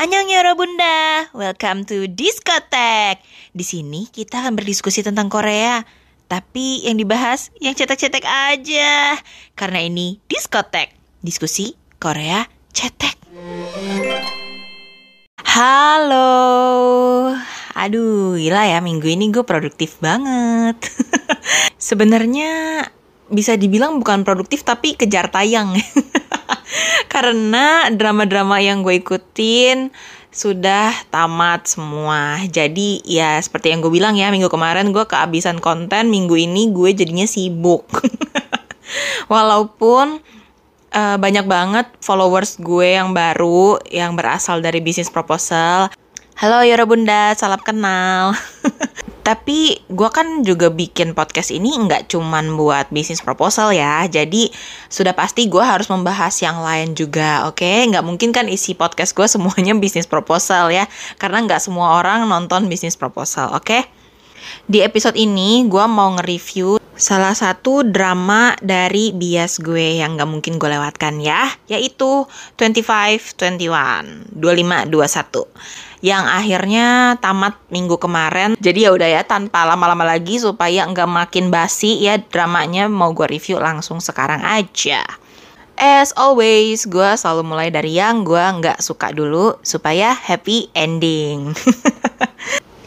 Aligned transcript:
Annyeong 0.00 0.32
Yoro 0.32 0.56
Bunda, 0.56 1.28
welcome 1.36 1.84
to 1.84 2.08
Diskotek. 2.08 3.20
Di 3.52 3.60
sini 3.60 4.08
kita 4.08 4.40
akan 4.40 4.56
berdiskusi 4.56 5.04
tentang 5.04 5.28
Korea. 5.28 5.84
Tapi 6.24 6.88
yang 6.88 6.96
dibahas 6.96 7.52
yang 7.60 7.76
cetek-cetek 7.76 8.24
aja. 8.24 9.20
Karena 9.52 9.84
ini 9.84 10.16
Diskotek, 10.24 10.96
diskusi 11.20 11.76
Korea 12.00 12.48
cetek. 12.72 13.12
Halo. 15.44 16.32
Aduh, 17.76 18.40
gila 18.40 18.72
ya 18.72 18.80
minggu 18.80 19.04
ini 19.04 19.28
gue 19.28 19.44
produktif 19.44 20.00
banget. 20.00 20.80
Sebenarnya 21.76 22.88
bisa 23.28 23.52
dibilang 23.60 24.00
bukan 24.00 24.24
produktif 24.24 24.64
tapi 24.64 24.96
kejar 24.96 25.28
tayang. 25.28 25.76
Karena 27.12 27.88
drama-drama 27.92 28.62
yang 28.62 28.82
gue 28.86 28.98
ikutin 29.00 29.90
sudah 30.30 30.94
tamat 31.10 31.66
semua. 31.66 32.38
Jadi 32.46 33.02
ya 33.02 33.36
seperti 33.42 33.74
yang 33.74 33.82
gue 33.82 33.90
bilang 33.90 34.14
ya 34.14 34.30
minggu 34.30 34.46
kemarin 34.46 34.94
gue 34.94 35.04
kehabisan 35.04 35.58
konten, 35.58 36.08
minggu 36.08 36.38
ini 36.38 36.70
gue 36.70 36.94
jadinya 36.94 37.26
sibuk. 37.26 37.86
Walaupun 39.32 40.22
uh, 40.94 41.16
banyak 41.18 41.46
banget 41.46 41.86
followers 42.02 42.58
gue 42.62 42.94
yang 42.98 43.10
baru 43.10 43.82
yang 43.90 44.14
berasal 44.14 44.62
dari 44.62 44.78
bisnis 44.78 45.10
proposal. 45.10 45.90
Halo 46.38 46.64
Yoro 46.64 46.88
Bunda, 46.88 47.34
salam 47.36 47.60
kenal. 47.60 48.32
Tapi 49.20 49.78
gue 49.86 50.08
kan 50.10 50.42
juga 50.42 50.72
bikin 50.72 51.12
podcast 51.12 51.52
ini 51.52 51.76
nggak 51.76 52.08
cuman 52.08 52.56
buat 52.56 52.88
bisnis 52.88 53.20
proposal 53.20 53.70
ya. 53.76 54.08
Jadi 54.08 54.48
sudah 54.88 55.12
pasti 55.12 55.46
gue 55.46 55.62
harus 55.62 55.86
membahas 55.92 56.34
yang 56.40 56.64
lain 56.64 56.96
juga, 56.96 57.46
oke? 57.46 57.60
Okay? 57.60 57.86
Nggak 57.86 58.04
mungkin 58.04 58.30
kan 58.32 58.48
isi 58.48 58.72
podcast 58.72 59.12
gue 59.12 59.28
semuanya 59.28 59.76
bisnis 59.82 60.08
proposal 60.08 60.72
ya. 60.72 60.88
Karena 61.20 61.44
nggak 61.44 61.60
semua 61.60 62.00
orang 62.00 62.24
nonton 62.24 62.66
bisnis 62.66 62.96
proposal, 62.96 63.52
oke? 63.52 63.68
Okay? 63.68 63.99
Di 64.66 64.84
episode 64.84 65.18
ini 65.18 65.66
gue 65.66 65.84
mau 65.90 66.14
nge-review 66.18 66.80
salah 67.00 67.32
satu 67.32 67.80
drama 67.80 68.52
dari 68.60 69.16
bias 69.16 69.64
gue 69.64 69.98
yang 70.04 70.20
gak 70.20 70.28
mungkin 70.28 70.60
gue 70.60 70.68
lewatkan 70.68 71.16
ya, 71.18 71.48
yaitu 71.66 72.28
2521, 72.60 74.36
2521 74.36 75.90
yang 76.00 76.24
akhirnya 76.24 77.16
tamat 77.20 77.60
minggu 77.68 78.00
kemarin. 78.00 78.56
Jadi 78.56 78.88
ya 78.88 78.90
udah 78.96 79.08
ya 79.08 79.22
tanpa 79.24 79.68
lama-lama 79.68 80.04
lagi 80.04 80.40
supaya 80.40 80.88
nggak 80.88 81.08
makin 81.08 81.52
basi 81.52 82.00
ya 82.00 82.16
dramanya 82.16 82.88
mau 82.88 83.12
gue 83.12 83.28
review 83.28 83.60
langsung 83.60 84.00
sekarang 84.00 84.40
aja. 84.40 85.04
As 85.80 86.12
always, 86.12 86.84
gue 86.84 87.16
selalu 87.16 87.56
mulai 87.56 87.68
dari 87.72 87.96
yang 87.96 88.20
gue 88.20 88.40
nggak 88.40 88.84
suka 88.84 89.16
dulu 89.16 89.56
supaya 89.64 90.12
happy 90.12 90.68
ending. 90.76 91.52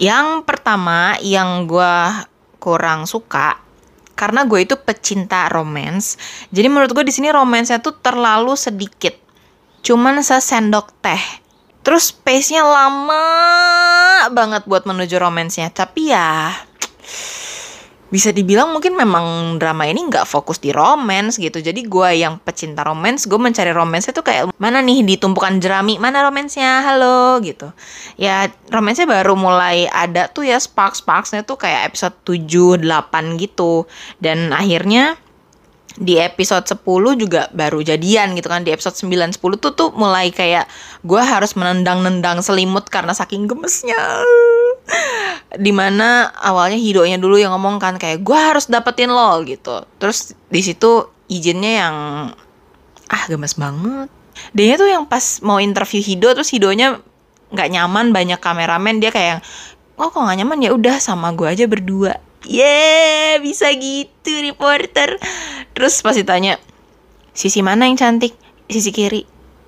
yang 0.03 0.43
pertama 0.43 1.15
yang 1.23 1.63
gue 1.63 1.95
kurang 2.59 3.07
suka 3.07 3.55
karena 4.19 4.43
gue 4.43 4.67
itu 4.67 4.75
pecinta 4.75 5.47
romance. 5.47 6.19
Jadi 6.51 6.67
menurut 6.67 6.91
gue 6.91 7.07
di 7.07 7.13
sini 7.15 7.31
romansnya 7.31 7.79
tuh 7.79 7.95
terlalu 8.03 8.59
sedikit. 8.59 9.15
Cuman 9.83 10.19
sesendok 10.19 10.91
teh 10.99 11.43
Terus 11.83 12.15
pace-nya 12.15 12.63
lama 12.63 13.27
banget 14.31 14.63
buat 14.63 14.87
menuju 14.87 15.19
romansnya. 15.19 15.67
Tapi 15.67 16.15
ya 16.15 16.55
bisa 18.13 18.29
dibilang 18.29 18.69
mungkin 18.69 18.93
memang 18.93 19.57
drama 19.57 19.89
ini 19.89 20.05
nggak 20.05 20.29
fokus 20.29 20.61
di 20.61 20.69
romance 20.69 21.41
gitu. 21.41 21.57
Jadi 21.57 21.81
gue 21.89 22.21
yang 22.21 22.37
pecinta 22.37 22.85
romance, 22.85 23.25
gue 23.25 23.41
mencari 23.41 23.73
romance 23.73 24.13
itu 24.13 24.21
kayak 24.21 24.53
mana 24.61 24.85
nih 24.85 25.01
ditumpukan 25.01 25.57
jerami, 25.57 25.97
mana 25.97 26.21
romansnya, 26.21 26.85
halo 26.85 27.41
gitu. 27.41 27.73
Ya 28.21 28.53
romansnya 28.69 29.09
baru 29.09 29.33
mulai 29.33 29.89
ada 29.89 30.29
tuh 30.29 30.45
ya 30.45 30.61
sparks-sparksnya 30.61 31.41
tuh 31.41 31.57
kayak 31.57 31.89
episode 31.89 32.13
7, 32.21 32.85
8 32.85 33.41
gitu. 33.41 33.89
Dan 34.21 34.53
akhirnya 34.53 35.17
di 35.97 36.17
episode 36.17 36.65
10 36.65 36.81
juga 37.21 37.49
baru 37.53 37.85
jadian 37.85 38.33
gitu 38.33 38.49
kan. 38.49 38.65
Di 38.65 38.73
episode 38.73 38.97
9 38.97 39.37
10 39.37 39.61
tuh 39.61 39.71
tuh 39.77 39.89
mulai 39.93 40.33
kayak 40.33 40.65
gue 41.05 41.21
harus 41.21 41.53
menendang-nendang 41.53 42.41
selimut 42.41 42.89
karena 42.89 43.13
saking 43.13 43.45
gemesnya. 43.45 43.97
Di 45.53 45.69
mana 45.69 46.33
awalnya 46.33 46.81
hidonya 46.81 47.21
dulu 47.21 47.37
yang 47.37 47.53
ngomong 47.53 47.77
kan 47.77 48.01
kayak 48.01 48.25
gue 48.25 48.37
harus 48.37 48.65
dapetin 48.65 49.13
lo 49.13 49.41
gitu. 49.45 49.85
Terus 50.01 50.33
di 50.49 50.61
situ 50.65 51.09
izinnya 51.29 51.71
yang 51.85 51.95
ah 53.09 53.23
gemes 53.29 53.53
banget. 53.53 54.09
Dia 54.57 54.81
tuh 54.81 54.89
yang 54.89 55.05
pas 55.05 55.39
mau 55.45 55.61
interview 55.61 56.01
Hido 56.01 56.33
terus 56.33 56.49
Hidonya 56.49 56.97
nggak 57.53 57.69
nyaman 57.69 58.09
banyak 58.09 58.41
kameramen 58.41 58.97
dia 58.97 59.13
kayak 59.13 59.45
oh 60.01 60.09
kok 60.09 60.25
nggak 60.25 60.41
nyaman? 60.41 60.57
Ya 60.65 60.73
udah 60.73 60.97
sama 60.97 61.29
gue 61.37 61.45
aja 61.45 61.69
berdua. 61.69 62.17
Yeah 62.43 63.13
bisa 63.43 63.71
gitu 63.75 64.31
reporter 64.43 65.17
terus 65.73 65.99
pas 66.01 66.13
ditanya 66.13 66.57
sisi 67.33 67.65
mana 67.65 67.89
yang 67.89 67.97
cantik? 67.97 68.33
Sisi 68.69 68.93
kiri. 68.93 69.25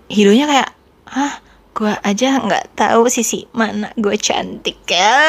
Hidungnya 0.10 0.46
kayak 0.46 0.70
hah 1.10 1.34
gue 1.76 1.92
aja 1.92 2.40
nggak 2.40 2.80
tahu 2.80 3.12
sisi 3.12 3.50
mana 3.52 3.92
gue 3.98 4.16
cantik 4.18 4.82
ya. 4.88 5.20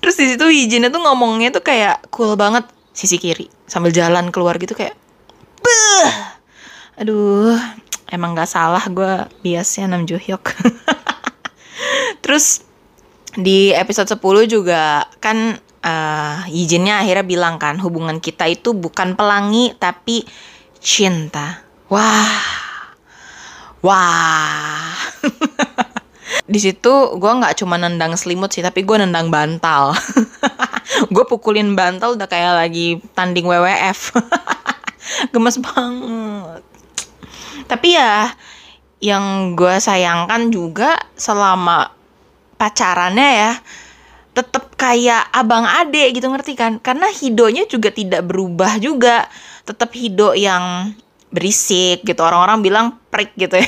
Terus 0.00 0.16
di 0.16 0.26
situ 0.32 0.46
izinnya 0.46 0.92
tuh 0.92 1.02
ngomongnya 1.02 1.50
tuh 1.50 1.64
kayak 1.64 2.06
cool 2.14 2.38
banget. 2.38 2.68
Sisi 2.96 3.20
kiri 3.20 3.50
sambil 3.66 3.90
jalan 3.92 4.30
keluar 4.30 4.56
gitu 4.56 4.72
kayak 4.72 4.94
Beuh! 5.60 6.36
aduh 6.96 7.58
emang 8.08 8.32
nggak 8.32 8.48
salah 8.48 8.80
gue 8.88 9.28
biasanya 9.44 9.92
Nam 9.92 10.08
Hyuk 10.08 10.48
terus 12.24 12.64
di 13.36 13.68
episode 13.76 14.08
10 14.08 14.48
juga 14.48 15.04
kan 15.20 15.60
uh, 15.86 16.42
izinnya 16.50 17.06
akhirnya 17.06 17.22
bilang 17.22 17.62
kan 17.62 17.78
hubungan 17.78 18.18
kita 18.18 18.50
itu 18.50 18.74
bukan 18.74 19.14
pelangi 19.14 19.70
tapi 19.78 20.26
cinta. 20.82 21.62
Wah, 21.86 22.42
wah. 23.86 24.90
di 26.50 26.58
situ 26.58 27.18
gue 27.18 27.32
nggak 27.38 27.62
cuma 27.62 27.78
nendang 27.78 28.18
selimut 28.18 28.50
sih, 28.50 28.62
tapi 28.62 28.82
gue 28.82 28.98
nendang 28.98 29.30
bantal. 29.30 29.94
gue 31.14 31.24
pukulin 31.26 31.78
bantal 31.78 32.18
udah 32.18 32.26
kayak 32.26 32.66
lagi 32.66 32.98
tanding 33.14 33.46
WWF. 33.46 34.14
Gemes 35.32 35.58
banget. 35.62 36.62
Tapi 37.66 37.88
ya, 37.94 38.34
yang 39.02 39.54
gue 39.54 39.78
sayangkan 39.78 40.50
juga 40.50 40.98
selama 41.14 41.94
pacarannya 42.58 43.28
ya, 43.30 43.52
tetap 44.36 44.76
kayak 44.76 45.32
abang 45.32 45.64
ade 45.64 46.12
gitu 46.12 46.28
ngerti 46.28 46.52
kan? 46.52 46.76
Karena 46.76 47.08
hidonya 47.08 47.64
juga 47.64 47.88
tidak 47.88 48.28
berubah 48.28 48.76
juga. 48.76 49.24
Tetap 49.64 49.96
hido 49.96 50.36
yang 50.36 50.92
berisik 51.32 52.04
gitu. 52.04 52.20
Orang-orang 52.20 52.60
bilang 52.60 52.86
prik 53.08 53.32
gitu 53.40 53.56
ya. 53.56 53.64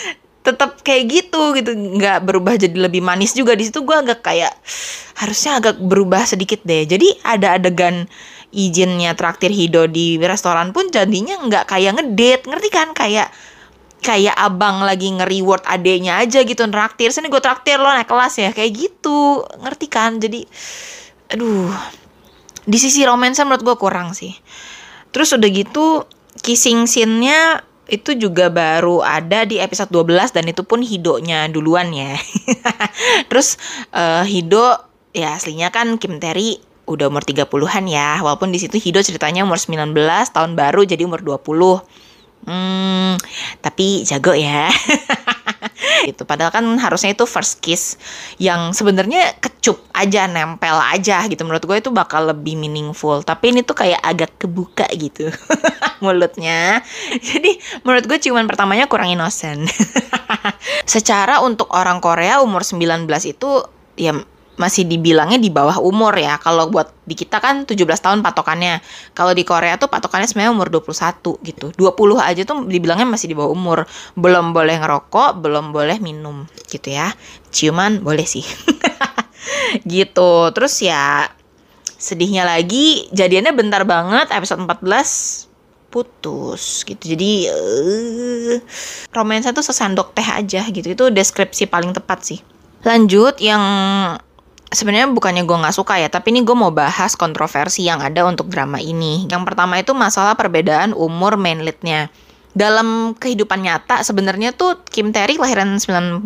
Tetap 0.46 0.80
kayak 0.80 1.04
gitu 1.12 1.52
gitu. 1.52 1.76
Nggak 1.76 2.24
berubah 2.24 2.56
jadi 2.56 2.88
lebih 2.88 3.04
manis 3.04 3.36
juga. 3.36 3.52
Di 3.52 3.68
situ 3.68 3.84
gue 3.84 3.92
agak 3.92 4.24
kayak 4.24 4.56
harusnya 5.20 5.60
agak 5.60 5.76
berubah 5.84 6.24
sedikit 6.24 6.64
deh. 6.64 6.88
Jadi 6.88 7.20
ada 7.20 7.60
adegan 7.60 8.08
izinnya 8.56 9.12
traktir 9.12 9.52
hido 9.52 9.84
di 9.84 10.16
restoran 10.16 10.72
pun 10.72 10.88
jadinya 10.88 11.36
nggak 11.44 11.68
kayak 11.68 11.92
ngedate. 12.00 12.48
Ngerti 12.48 12.68
kan? 12.72 12.96
Kayak 12.96 13.28
kayak 14.06 14.38
abang 14.38 14.86
lagi 14.86 15.10
nge-reward 15.10 15.66
adenya 15.66 16.22
aja 16.22 16.46
gitu 16.46 16.62
traktir 16.70 17.10
sini 17.10 17.26
gue 17.26 17.42
traktir 17.42 17.82
lo 17.82 17.90
naik 17.90 18.06
kelas 18.06 18.38
ya 18.38 18.50
kayak 18.54 18.70
gitu 18.78 19.42
ngerti 19.58 19.90
kan 19.90 20.22
jadi 20.22 20.46
aduh 21.34 21.74
di 22.62 22.78
sisi 22.78 23.02
romansa 23.02 23.42
menurut 23.42 23.66
gue 23.66 23.76
kurang 23.82 24.14
sih 24.14 24.30
terus 25.10 25.34
udah 25.34 25.50
gitu 25.50 26.06
kissing 26.38 26.86
scene-nya 26.86 27.66
itu 27.86 28.18
juga 28.18 28.50
baru 28.50 29.02
ada 29.02 29.46
di 29.46 29.62
episode 29.62 29.90
12 29.94 30.34
dan 30.34 30.44
itu 30.50 30.66
pun 30.66 30.82
Hidonya 30.82 31.46
duluan 31.46 31.94
ya. 31.94 32.18
Terus 33.30 33.54
uh, 33.94 34.26
Hido 34.26 34.74
ya 35.14 35.38
aslinya 35.38 35.70
kan 35.70 35.94
Kim 35.94 36.18
Terry 36.18 36.58
udah 36.90 37.06
umur 37.06 37.22
30-an 37.22 37.86
ya. 37.86 38.18
Walaupun 38.26 38.50
di 38.50 38.58
situ 38.58 38.82
Hido 38.82 38.98
ceritanya 39.06 39.46
umur 39.46 39.62
19, 39.62 39.94
tahun 40.34 40.58
baru 40.58 40.82
jadi 40.82 41.06
umur 41.06 41.22
20. 41.22 41.46
Hmm, 42.44 43.16
tapi 43.64 44.04
jago 44.04 44.36
ya. 44.36 44.68
itu 46.10 46.22
padahal 46.22 46.54
kan 46.54 46.62
harusnya 46.78 47.16
itu 47.16 47.26
first 47.26 47.58
kiss 47.58 47.98
yang 48.38 48.70
sebenarnya 48.70 49.34
kecup 49.42 49.82
aja 49.90 50.30
nempel 50.30 50.78
aja 50.78 51.26
gitu. 51.26 51.42
Menurut 51.42 51.64
gue 51.66 51.76
itu 51.80 51.90
bakal 51.90 52.30
lebih 52.30 52.54
meaningful. 52.54 53.24
Tapi 53.26 53.50
ini 53.50 53.66
tuh 53.66 53.74
kayak 53.74 53.98
agak 54.04 54.38
kebuka 54.38 54.86
gitu 54.94 55.32
mulutnya. 56.04 56.84
Jadi 57.18 57.58
menurut 57.82 58.04
gue 58.06 58.18
ciuman 58.20 58.46
pertamanya 58.46 58.86
kurang 58.86 59.10
inosen 59.10 59.66
secara 60.94 61.42
untuk 61.42 61.72
orang 61.74 61.98
Korea 61.98 62.38
umur 62.44 62.62
19 62.62 63.08
itu 63.26 63.50
ya 63.96 64.14
masih 64.56 64.88
dibilangnya 64.88 65.36
di 65.40 65.52
bawah 65.52 65.80
umur 65.80 66.16
ya. 66.16 66.40
Kalau 66.40 66.68
buat 66.72 66.92
di 67.04 67.12
kita 67.12 67.40
kan 67.40 67.68
17 67.68 67.76
tahun 67.76 68.20
patokannya. 68.24 68.80
Kalau 69.12 69.32
di 69.36 69.44
Korea 69.44 69.76
tuh 69.76 69.88
patokannya 69.88 70.28
sebenarnya 70.28 70.52
umur 70.52 70.68
21 70.72 71.40
gitu. 71.44 71.66
20 71.76 72.20
aja 72.20 72.42
tuh 72.44 72.64
dibilangnya 72.64 73.08
masih 73.08 73.32
di 73.32 73.36
bawah 73.36 73.52
umur. 73.52 73.84
Belum 74.16 74.56
boleh 74.56 74.80
ngerokok, 74.80 75.38
belum 75.40 75.70
boleh 75.70 76.00
minum 76.00 76.48
gitu 76.68 76.92
ya. 76.92 77.12
Ciuman 77.52 78.00
boleh 78.00 78.24
sih. 78.24 78.44
gitu. 79.94 80.50
Terus 80.52 80.74
ya 80.82 81.30
sedihnya 81.96 82.44
lagi 82.44 83.08
jadiannya 83.12 83.56
bentar 83.56 83.82
banget 83.88 84.28
episode 84.28 84.60
14 84.60 85.48
putus 85.88 86.84
gitu 86.84 87.16
jadi 87.16 87.48
uh, 87.48 88.60
romansa 89.16 89.56
tuh 89.56 89.64
sesandok 89.64 90.12
teh 90.12 90.28
aja 90.28 90.68
gitu 90.68 90.92
itu 90.92 91.04
deskripsi 91.08 91.64
paling 91.72 91.96
tepat 91.96 92.20
sih 92.20 92.38
lanjut 92.84 93.40
yang 93.40 93.64
sebenarnya 94.70 95.10
bukannya 95.10 95.46
gue 95.46 95.56
nggak 95.56 95.76
suka 95.76 95.98
ya, 96.00 96.08
tapi 96.10 96.34
ini 96.34 96.42
gue 96.42 96.56
mau 96.56 96.74
bahas 96.74 97.14
kontroversi 97.14 97.86
yang 97.86 98.02
ada 98.02 98.26
untuk 98.26 98.50
drama 98.50 98.82
ini. 98.82 99.26
Yang 99.30 99.42
pertama 99.46 99.78
itu 99.78 99.94
masalah 99.94 100.34
perbedaan 100.34 100.92
umur 100.96 101.38
main 101.38 101.62
leadnya. 101.62 102.10
Dalam 102.56 103.12
kehidupan 103.20 103.68
nyata 103.68 104.00
sebenarnya 104.00 104.56
tuh 104.56 104.80
Kim 104.88 105.12
Tae-ri 105.12 105.36
kelahiran 105.36 105.76
90, 105.76 106.24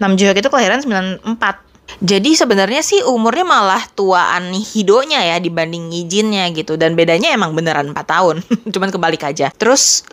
Nam 0.00 0.12
Joo 0.16 0.32
Hyuk 0.32 0.40
itu 0.40 0.48
kelahiran 0.48 0.80
94. 0.80 2.00
Jadi 2.00 2.32
sebenarnya 2.32 2.80
sih 2.80 3.04
umurnya 3.04 3.44
malah 3.44 3.84
tuaan 3.92 4.56
Hidonya 4.56 5.20
ya 5.20 5.36
dibanding 5.36 5.92
Yijinnya 5.92 6.48
gitu 6.56 6.80
dan 6.80 6.96
bedanya 6.96 7.36
emang 7.36 7.52
beneran 7.52 7.92
4 7.92 8.08
tahun. 8.08 8.36
Cuman 8.72 8.88
kebalik 8.88 9.20
aja. 9.20 9.52
Terus 9.52 10.08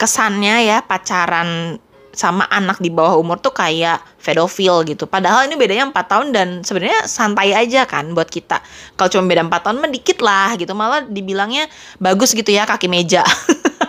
kesannya 0.00 0.64
ya 0.64 0.80
pacaran 0.80 1.76
sama 2.10 2.46
anak 2.50 2.82
di 2.82 2.90
bawah 2.90 3.16
umur 3.18 3.38
tuh 3.38 3.54
kayak 3.54 4.02
pedofil 4.18 4.82
gitu. 4.86 5.06
Padahal 5.06 5.46
ini 5.46 5.54
bedanya 5.54 5.88
4 5.88 5.94
tahun 6.10 6.26
dan 6.34 6.48
sebenarnya 6.66 7.06
santai 7.06 7.54
aja 7.54 7.86
kan 7.86 8.10
buat 8.12 8.26
kita. 8.26 8.60
Kalau 8.98 9.08
cuma 9.08 9.30
beda 9.30 9.46
4 9.46 9.64
tahun 9.64 9.76
mah 9.78 9.90
dikit 9.90 10.18
lah 10.20 10.54
gitu. 10.58 10.72
Malah 10.74 11.06
dibilangnya 11.06 11.70
bagus 12.02 12.34
gitu 12.34 12.50
ya 12.50 12.66
kaki 12.66 12.90
meja. 12.90 13.22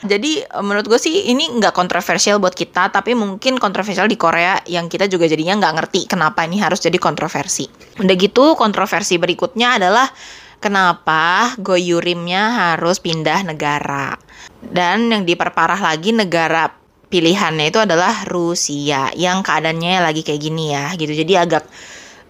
Jadi 0.00 0.40
menurut 0.64 0.88
gue 0.88 0.96
sih 0.96 1.28
ini 1.28 1.60
nggak 1.60 1.76
kontroversial 1.76 2.40
buat 2.40 2.56
kita, 2.56 2.88
tapi 2.88 3.12
mungkin 3.12 3.60
kontroversial 3.60 4.08
di 4.08 4.16
Korea 4.16 4.56
yang 4.64 4.88
kita 4.88 5.04
juga 5.04 5.28
jadinya 5.28 5.60
nggak 5.60 5.74
ngerti 5.76 6.00
kenapa 6.08 6.48
ini 6.48 6.56
harus 6.56 6.80
jadi 6.80 6.96
kontroversi. 6.96 7.68
Udah 8.00 8.16
gitu 8.16 8.56
kontroversi 8.56 9.20
berikutnya 9.20 9.76
adalah 9.76 10.08
kenapa 10.56 11.52
Goyurimnya 11.60 12.72
harus 12.72 12.96
pindah 12.96 13.44
negara. 13.44 14.16
Dan 14.64 15.12
yang 15.12 15.28
diperparah 15.28 15.84
lagi 15.84 16.16
negara 16.16 16.79
pilihannya 17.10 17.74
itu 17.74 17.82
adalah 17.82 18.24
Rusia 18.30 19.10
yang 19.18 19.42
keadaannya 19.42 19.98
lagi 20.00 20.22
kayak 20.22 20.40
gini 20.40 20.70
ya 20.72 20.94
gitu. 20.94 21.10
Jadi 21.10 21.32
agak 21.34 21.66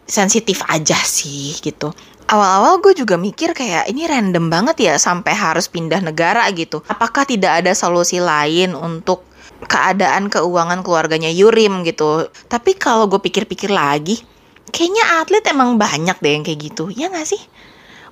sensitif 0.08 0.64
aja 0.66 0.96
sih 0.96 1.54
gitu. 1.60 1.92
Awal-awal 2.30 2.80
gue 2.80 2.94
juga 2.96 3.20
mikir 3.20 3.52
kayak 3.52 3.90
ini 3.92 4.08
random 4.08 4.48
banget 4.48 4.76
ya 4.80 4.94
sampai 4.96 5.36
harus 5.36 5.68
pindah 5.68 6.00
negara 6.00 6.48
gitu. 6.56 6.80
Apakah 6.88 7.28
tidak 7.28 7.62
ada 7.62 7.76
solusi 7.76 8.18
lain 8.18 8.72
untuk 8.72 9.28
keadaan 9.68 10.32
keuangan 10.32 10.80
keluarganya 10.80 11.28
Yurim 11.28 11.84
gitu? 11.84 12.32
Tapi 12.48 12.74
kalau 12.80 13.06
gue 13.06 13.20
pikir-pikir 13.20 13.68
lagi 13.68 14.18
kayaknya 14.70 15.20
atlet 15.20 15.44
emang 15.50 15.76
banyak 15.76 16.16
deh 16.22 16.32
yang 16.38 16.44
kayak 16.46 16.60
gitu. 16.70 16.88
Ya 16.94 17.10
gak 17.10 17.28
sih 17.28 17.42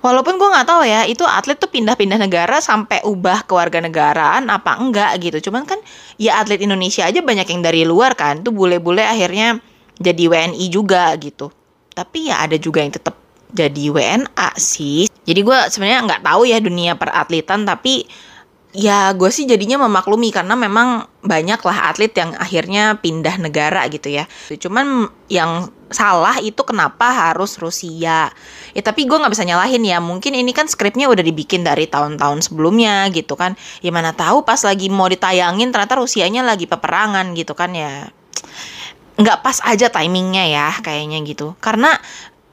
walaupun 0.00 0.38
gue 0.38 0.48
nggak 0.48 0.66
tahu 0.66 0.82
ya 0.86 1.04
itu 1.06 1.22
atlet 1.26 1.58
tuh 1.58 1.70
pindah-pindah 1.70 2.18
negara 2.18 2.58
sampai 2.62 3.02
ubah 3.04 3.44
keluarga 3.44 3.82
negaraan 3.82 4.46
apa 4.50 4.78
enggak 4.78 5.18
gitu. 5.22 5.50
Cuman 5.50 5.66
kan 5.66 5.78
ya 6.20 6.38
atlet 6.38 6.62
Indonesia 6.62 7.06
aja 7.06 7.20
banyak 7.22 7.46
yang 7.48 7.62
dari 7.62 7.82
luar 7.82 8.14
kan 8.14 8.42
tuh 8.42 8.54
bule-bule 8.54 9.02
akhirnya 9.02 9.58
jadi 9.98 10.24
WNI 10.30 10.66
juga 10.70 11.10
gitu. 11.18 11.50
Tapi 11.92 12.30
ya 12.30 12.46
ada 12.46 12.54
juga 12.54 12.82
yang 12.82 12.94
tetap 12.94 13.18
jadi 13.50 13.90
WNA 13.90 14.48
sih. 14.60 15.08
Jadi 15.08 15.40
gue 15.44 15.58
sebenarnya 15.72 16.00
nggak 16.04 16.22
tahu 16.24 16.42
ya 16.48 16.58
dunia 16.60 16.96
peratletan 16.96 17.64
tapi 17.68 18.06
ya 18.76 19.16
gue 19.16 19.30
sih 19.32 19.48
jadinya 19.48 19.88
memaklumi 19.88 20.28
karena 20.28 20.52
memang 20.52 21.08
banyak 21.24 21.60
lah 21.64 21.92
atlet 21.92 22.12
yang 22.12 22.36
akhirnya 22.36 23.00
pindah 23.00 23.40
negara 23.40 23.88
gitu 23.88 24.12
ya. 24.12 24.28
Cuman 24.52 25.08
yang 25.32 25.72
salah 25.88 26.36
itu 26.44 26.60
kenapa 26.68 27.32
harus 27.32 27.56
Rusia. 27.56 28.28
Ya 28.76 28.82
tapi 28.84 29.08
gue 29.08 29.16
nggak 29.16 29.32
bisa 29.32 29.48
nyalahin 29.48 29.84
ya. 29.88 29.98
Mungkin 30.04 30.36
ini 30.36 30.52
kan 30.52 30.68
skripnya 30.68 31.08
udah 31.08 31.24
dibikin 31.24 31.64
dari 31.64 31.88
tahun-tahun 31.88 32.44
sebelumnya 32.44 33.08
gitu 33.08 33.34
kan. 33.40 33.56
Ya 33.80 33.88
mana 33.88 34.12
tahu 34.12 34.44
pas 34.44 34.60
lagi 34.64 34.92
mau 34.92 35.08
ditayangin 35.08 35.72
ternyata 35.72 35.96
Rusianya 35.96 36.44
lagi 36.44 36.68
peperangan 36.68 37.32
gitu 37.32 37.56
kan 37.56 37.72
ya. 37.72 38.12
Nggak 39.16 39.38
pas 39.42 39.58
aja 39.64 39.88
timingnya 39.88 40.44
ya 40.44 40.68
kayaknya 40.84 41.24
gitu. 41.24 41.56
Karena 41.58 41.96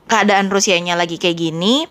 keadaan 0.07 0.47
Rusianya 0.47 0.95
lagi 0.95 1.17
kayak 1.19 1.37
gini, 1.37 1.89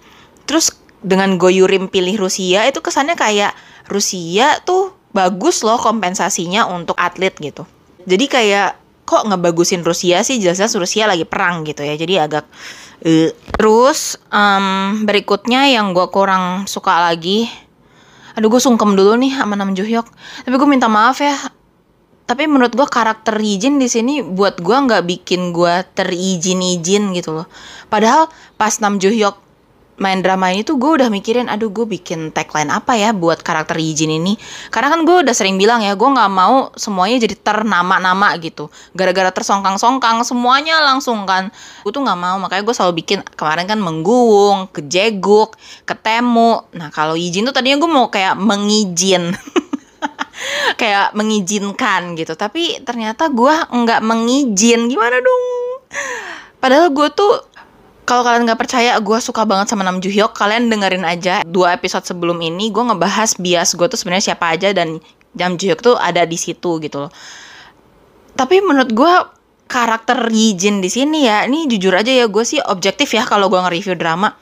terus 0.49 0.83
dengan 1.04 1.36
Goyurim 1.36 1.92
pilih 1.92 2.16
Rusia 2.16 2.64
itu 2.64 2.80
kesannya 2.80 3.14
kayak 3.14 3.52
Rusia 3.92 4.58
tuh 4.64 4.96
bagus 5.12 5.60
loh 5.60 5.76
kompensasinya 5.76 6.64
untuk 6.72 6.96
atlet 6.96 7.36
gitu. 7.36 7.68
Jadi 8.08 8.24
kayak 8.26 8.80
kok 9.04 9.28
ngebagusin 9.28 9.84
Rusia 9.84 10.24
sih 10.24 10.40
jelas-jelas 10.40 10.74
Rusia 10.80 11.04
lagi 11.04 11.28
perang 11.28 11.62
gitu 11.68 11.84
ya. 11.84 11.94
Jadi 11.94 12.14
agak 12.16 12.48
uh. 13.04 13.30
terus 13.54 14.16
um, 14.32 15.04
berikutnya 15.04 15.68
yang 15.68 15.92
gue 15.92 16.08
kurang 16.08 16.64
suka 16.64 17.12
lagi 17.12 17.46
aduh 18.34 18.50
gue 18.50 18.58
sungkem 18.58 18.98
dulu 18.98 19.14
nih 19.14 19.38
sama 19.38 19.54
Nam 19.54 19.78
Joo 19.78 19.86
Hyuk 19.86 20.06
tapi 20.42 20.54
gue 20.58 20.68
minta 20.68 20.90
maaf 20.90 21.22
ya 21.22 21.38
tapi 22.26 22.50
menurut 22.50 22.74
gue 22.74 22.88
karakter 22.88 23.38
Yijin 23.38 23.78
di 23.78 23.86
sini 23.86 24.26
buat 24.26 24.58
gue 24.58 24.74
nggak 24.74 25.06
bikin 25.06 25.54
gue 25.54 25.86
terizin-izin 25.94 27.14
gitu 27.14 27.30
loh 27.30 27.46
padahal 27.86 28.26
pas 28.58 28.74
Nam 28.82 28.98
Joo 28.98 29.14
Hyuk 29.14 29.38
main 29.94 30.19
drama 30.19 30.50
ini 30.50 30.67
tuh 30.67 30.75
gue 30.75 31.02
udah 31.02 31.08
mikirin 31.11 31.46
aduh 31.46 31.70
gue 31.70 31.87
bikin 31.87 32.35
tagline 32.35 32.70
apa 32.70 32.99
ya 32.99 33.14
buat 33.14 33.41
karakter 33.41 33.79
Yijin 33.79 34.11
ini? 34.11 34.35
Karena 34.75 34.91
kan 34.91 35.06
gue 35.06 35.23
udah 35.23 35.35
sering 35.35 35.55
bilang 35.55 35.82
ya 35.87 35.94
gue 35.94 36.08
nggak 36.08 36.32
mau 36.32 36.75
semuanya 36.75 37.23
jadi 37.23 37.37
ternama-nama 37.38 38.35
gitu. 38.43 38.70
Gara-gara 38.93 39.31
tersongkang-songkang 39.31 40.26
semuanya 40.26 40.82
langsung 40.82 41.23
kan. 41.25 41.55
Gue 41.87 41.94
tuh 41.94 42.02
nggak 42.02 42.19
mau 42.19 42.37
makanya 42.43 42.62
gue 42.67 42.75
selalu 42.75 42.94
bikin 43.06 43.19
kemarin 43.38 43.70
kan 43.70 43.79
mengguung 43.79 44.67
kejeguk 44.75 45.55
ketemu. 45.87 46.67
Nah 46.75 46.90
kalau 46.90 47.14
Yijin 47.14 47.47
tuh 47.47 47.55
tadinya 47.55 47.79
gue 47.79 47.90
mau 47.90 48.06
kayak 48.11 48.35
mengijin. 48.38 49.31
Kayak 50.75 51.14
mengizinkan 51.14 52.19
gitu. 52.19 52.35
Tapi 52.35 52.82
ternyata 52.82 53.31
gue 53.31 53.55
nggak 53.70 54.02
mengijin. 54.02 54.90
Gimana 54.90 55.23
dong? 55.23 55.44
Padahal 56.58 56.90
gue 56.90 57.08
tuh 57.12 57.53
kalau 58.04 58.20
kalian 58.20 58.44
nggak 58.44 58.60
percaya 58.60 58.92
gue 59.00 59.18
suka 59.20 59.48
banget 59.48 59.72
sama 59.72 59.80
Nam 59.80 59.96
Joo 59.98 60.12
Hyuk, 60.12 60.36
kalian 60.36 60.68
dengerin 60.68 61.08
aja 61.08 61.40
dua 61.48 61.72
episode 61.72 62.04
sebelum 62.04 62.36
ini. 62.44 62.68
Gue 62.68 62.84
ngebahas 62.84 63.40
bias 63.40 63.72
gue 63.72 63.88
tuh 63.88 63.96
sebenarnya 63.96 64.32
siapa 64.32 64.52
aja 64.52 64.76
dan 64.76 65.00
Nam 65.32 65.56
Joo 65.56 65.72
Hyuk 65.72 65.80
tuh 65.80 65.96
ada 65.96 66.28
di 66.28 66.36
situ 66.36 66.76
gitu 66.84 67.08
loh. 67.08 67.10
Tapi 68.36 68.60
menurut 68.60 68.92
gue 68.92 69.12
karakter 69.64 70.28
Yijin 70.28 70.84
di 70.84 70.92
sini 70.92 71.25
ya, 71.25 71.49
ini 71.49 71.64
jujur 71.64 71.96
aja 71.96 72.12
ya 72.12 72.28
gue 72.28 72.44
sih 72.44 72.61
objektif 72.61 73.08
ya 73.16 73.25
kalau 73.25 73.49
gue 73.49 73.56
nge-review 73.56 73.96
drama. 73.96 74.37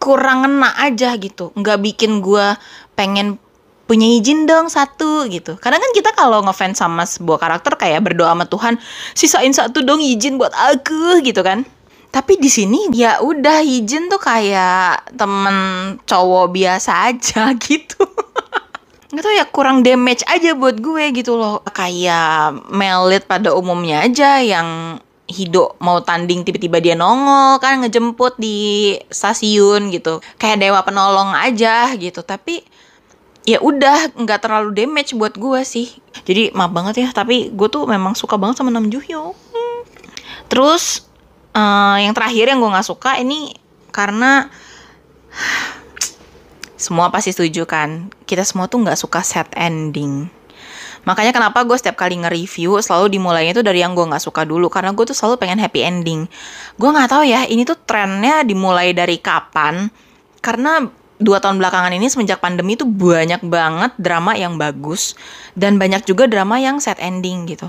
Kurang 0.00 0.44
ngena 0.44 0.76
aja 0.80 1.16
gitu, 1.16 1.52
nggak 1.56 1.80
bikin 1.80 2.20
gue 2.20 2.56
pengen 2.96 3.40
punya 3.88 4.06
izin 4.06 4.44
dong 4.44 4.68
satu 4.68 5.24
gitu. 5.32 5.56
Karena 5.56 5.80
kan 5.80 5.90
kita 5.96 6.12
kalau 6.12 6.44
ngefans 6.44 6.78
sama 6.80 7.08
sebuah 7.08 7.40
karakter 7.40 7.80
kayak 7.80 8.04
berdoa 8.04 8.32
sama 8.32 8.44
Tuhan, 8.44 8.74
sisain 9.16 9.52
satu 9.56 9.80
dong 9.84 10.04
izin 10.04 10.36
buat 10.36 10.52
aku 10.52 11.24
gitu 11.24 11.40
kan 11.40 11.64
tapi 12.10 12.42
di 12.42 12.50
sini 12.50 12.90
ya 12.90 13.22
udah 13.22 13.62
Hijin 13.62 14.10
tuh 14.10 14.18
kayak 14.18 15.14
temen 15.14 15.56
cowok 16.02 16.50
biasa 16.50 17.14
aja 17.14 17.54
gitu. 17.66 18.02
Nggak 19.10 19.22
tau 19.22 19.34
ya 19.34 19.46
kurang 19.46 19.86
damage 19.86 20.26
aja 20.26 20.58
buat 20.58 20.82
gue 20.82 21.14
gitu 21.14 21.38
loh. 21.38 21.62
Kayak 21.70 22.66
melit 22.70 23.30
pada 23.30 23.54
umumnya 23.54 24.02
aja 24.02 24.42
yang 24.42 24.98
Hido 25.30 25.78
mau 25.78 26.02
tanding 26.02 26.42
tiba-tiba 26.42 26.82
dia 26.82 26.98
nongol 26.98 27.62
kan 27.62 27.78
ngejemput 27.86 28.34
di 28.42 28.98
stasiun 29.06 29.94
gitu. 29.94 30.18
Kayak 30.34 30.66
dewa 30.66 30.82
penolong 30.82 31.30
aja 31.30 31.94
gitu. 31.94 32.26
Tapi 32.26 32.66
ya 33.46 33.62
udah 33.62 34.18
nggak 34.18 34.42
terlalu 34.42 34.74
damage 34.74 35.14
buat 35.14 35.38
gue 35.38 35.62
sih. 35.62 35.94
Jadi 36.26 36.50
maaf 36.50 36.74
banget 36.74 37.06
ya 37.06 37.08
tapi 37.14 37.54
gue 37.54 37.68
tuh 37.70 37.86
memang 37.86 38.18
suka 38.18 38.34
banget 38.34 38.58
sama 38.58 38.74
Nam 38.74 38.90
hmm. 38.90 39.78
terus 40.50 41.09
uh, 41.54 41.96
yang 41.98 42.14
terakhir 42.14 42.50
yang 42.50 42.58
gue 42.58 42.70
nggak 42.70 42.88
suka 42.88 43.18
ini 43.18 43.54
karena 43.90 44.50
semua 46.84 47.12
pasti 47.12 47.34
setuju 47.34 47.66
kan? 47.66 48.08
Kita 48.24 48.42
semua 48.46 48.66
tuh 48.70 48.82
nggak 48.82 48.98
suka 48.98 49.20
set 49.20 49.50
ending. 49.54 50.30
Makanya 51.08 51.32
kenapa 51.32 51.64
gue 51.64 51.76
setiap 51.80 51.96
kali 51.96 52.20
nge-review 52.20 52.76
selalu 52.84 53.16
dimulainya 53.16 53.56
tuh 53.56 53.64
dari 53.64 53.80
yang 53.80 53.96
gue 53.96 54.04
nggak 54.04 54.20
suka 54.20 54.44
dulu. 54.44 54.68
Karena 54.68 54.92
gue 54.92 55.04
tuh 55.08 55.16
selalu 55.16 55.40
pengen 55.40 55.60
happy 55.60 55.80
ending. 55.80 56.28
Gue 56.76 56.90
nggak 56.92 57.08
tahu 57.08 57.24
ya 57.24 57.48
ini 57.48 57.64
tuh 57.64 57.80
trennya 57.80 58.44
dimulai 58.44 58.92
dari 58.92 59.16
kapan? 59.16 59.88
Karena 60.44 60.84
dua 61.20 61.38
tahun 61.38 61.60
belakangan 61.60 61.92
ini 61.92 62.08
semenjak 62.08 62.40
pandemi 62.40 62.74
itu 62.74 62.88
banyak 62.88 63.44
banget 63.44 63.92
drama 64.00 64.32
yang 64.34 64.56
bagus 64.56 65.14
dan 65.52 65.76
banyak 65.76 66.02
juga 66.08 66.24
drama 66.24 66.56
yang 66.56 66.80
sad 66.80 66.96
ending 66.98 67.44
gitu. 67.46 67.68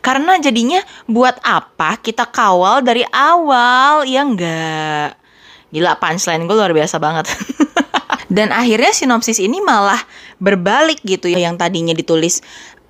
Karena 0.00 0.40
jadinya 0.40 0.80
buat 1.04 1.36
apa 1.44 2.00
kita 2.00 2.26
kawal 2.32 2.80
dari 2.80 3.04
awal 3.12 4.08
ya 4.08 4.24
enggak. 4.24 5.20
Gila 5.70 6.00
punchline 6.00 6.48
gue 6.48 6.56
luar 6.56 6.72
biasa 6.72 6.96
banget. 6.96 7.28
dan 8.36 8.50
akhirnya 8.50 8.90
sinopsis 8.90 9.38
ini 9.38 9.62
malah 9.62 10.00
berbalik 10.42 11.04
gitu 11.06 11.30
ya 11.30 11.46
yang 11.46 11.60
tadinya 11.60 11.94
ditulis 11.94 12.42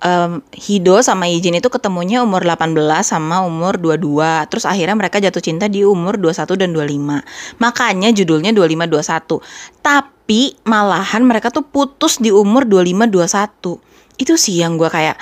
um, 0.03 0.43
Hido 0.53 1.01
sama 1.01 1.29
Yijin 1.29 1.57
itu 1.57 1.69
ketemunya 1.69 2.21
umur 2.21 2.45
18 2.45 2.73
sama 3.01 3.41
umur 3.45 3.79
22. 3.79 4.49
Terus 4.51 4.65
akhirnya 4.67 4.95
mereka 4.97 5.17
jatuh 5.21 5.41
cinta 5.41 5.65
di 5.69 5.85
umur 5.85 6.19
21 6.19 6.57
dan 6.57 6.69
25. 6.73 7.61
Makanya 7.61 8.09
judulnya 8.13 8.51
25 8.53 9.41
21. 9.41 9.81
Tapi 9.81 10.41
malahan 10.67 11.23
mereka 11.23 11.49
tuh 11.49 11.65
putus 11.65 12.19
di 12.21 12.29
umur 12.29 12.67
25 12.67 13.07
21. 13.09 14.21
Itu 14.21 14.33
sih 14.35 14.61
yang 14.61 14.81
gue 14.81 14.89
kayak 14.89 15.17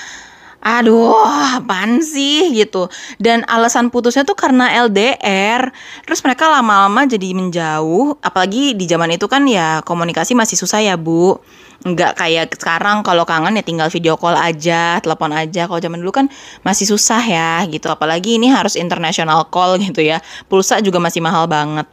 aduh 0.66 1.14
apaan 1.62 2.02
sih 2.02 2.50
gitu. 2.58 2.90
Dan 3.22 3.46
alasan 3.46 3.94
putusnya 3.94 4.26
tuh 4.26 4.34
karena 4.34 4.74
LDR 4.90 5.70
terus 6.02 6.26
mereka 6.26 6.50
lama-lama 6.50 7.06
jadi 7.06 7.38
menjauh. 7.38 8.18
Apalagi 8.26 8.74
di 8.74 8.90
zaman 8.90 9.14
itu 9.14 9.30
kan 9.30 9.46
ya 9.46 9.86
komunikasi 9.86 10.34
masih 10.34 10.58
susah 10.58 10.82
ya 10.82 10.98
bu. 10.98 11.38
Nggak 11.86 12.18
kayak 12.18 12.58
sekarang 12.58 13.06
kalau 13.06 13.30
kangen 13.30 13.62
ya 13.62 13.62
tinggal 13.62 13.94
video 13.94 14.18
call 14.18 14.34
aja 14.34 14.98
telepon 15.06 15.38
aja. 15.38 15.70
Kalau 15.70 15.78
zaman 15.78 16.02
dulu 16.02 16.10
kan 16.10 16.26
masih 16.66 16.90
susah 16.90 17.22
ya 17.22 17.62
gitu. 17.70 17.86
Apalagi 17.86 18.42
ini 18.42 18.50
harus 18.50 18.74
international 18.74 19.46
call 19.54 19.78
gitu 19.78 20.02
ya. 20.02 20.18
Pulsa 20.50 20.82
juga 20.82 20.98
masih 20.98 21.22
mahal 21.22 21.46
banget. 21.46 21.86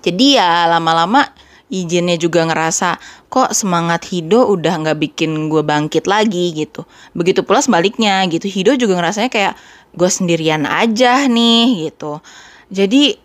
Jadi 0.00 0.40
ya 0.40 0.72
lama-lama 0.72 1.28
izinnya 1.74 2.14
juga 2.14 2.46
ngerasa 2.46 3.02
kok 3.26 3.50
semangat 3.50 4.06
Hido 4.06 4.46
udah 4.46 4.78
nggak 4.86 4.98
bikin 5.02 5.50
gue 5.50 5.66
bangkit 5.66 6.06
lagi 6.06 6.54
gitu. 6.54 6.86
Begitu 7.18 7.42
pula 7.42 7.58
sebaliknya 7.58 8.22
gitu. 8.30 8.46
Hido 8.46 8.78
juga 8.78 9.02
ngerasanya 9.02 9.30
kayak 9.32 9.54
gue 9.94 10.10
sendirian 10.10 10.62
aja 10.70 11.26
nih 11.26 11.90
gitu. 11.90 12.22
Jadi 12.70 13.18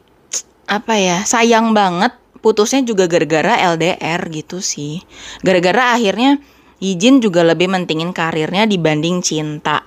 apa 0.69 0.93
ya 0.97 1.25
sayang 1.25 1.73
banget 1.73 2.13
putusnya 2.39 2.81
juga 2.85 3.05
gara-gara 3.05 3.57
LDR 3.75 4.21
gitu 4.33 4.63
sih. 4.63 5.03
Gara-gara 5.45 5.93
akhirnya 5.93 6.41
Yijin 6.79 7.19
juga 7.19 7.43
lebih 7.43 7.67
mentingin 7.67 8.15
karirnya 8.15 8.63
dibanding 8.63 9.19
cinta. 9.19 9.83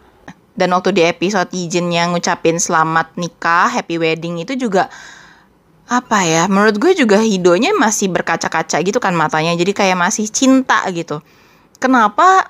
Dan 0.53 0.77
waktu 0.77 0.93
di 0.93 1.03
episode 1.09 1.49
Yijin 1.49 1.89
yang 1.89 2.13
ngucapin 2.13 2.61
selamat 2.61 3.17
nikah, 3.17 3.73
happy 3.73 3.97
wedding 3.97 4.45
itu 4.45 4.53
juga 4.61 4.93
apa 5.93 6.25
ya 6.25 6.49
menurut 6.49 6.81
gue 6.81 6.93
juga 6.97 7.21
hidonya 7.21 7.77
masih 7.77 8.09
berkaca-kaca 8.09 8.81
gitu 8.81 8.97
kan 8.97 9.13
matanya 9.13 9.53
jadi 9.53 9.73
kayak 9.77 9.99
masih 10.01 10.25
cinta 10.33 10.81
gitu. 10.89 11.21
Kenapa 11.77 12.49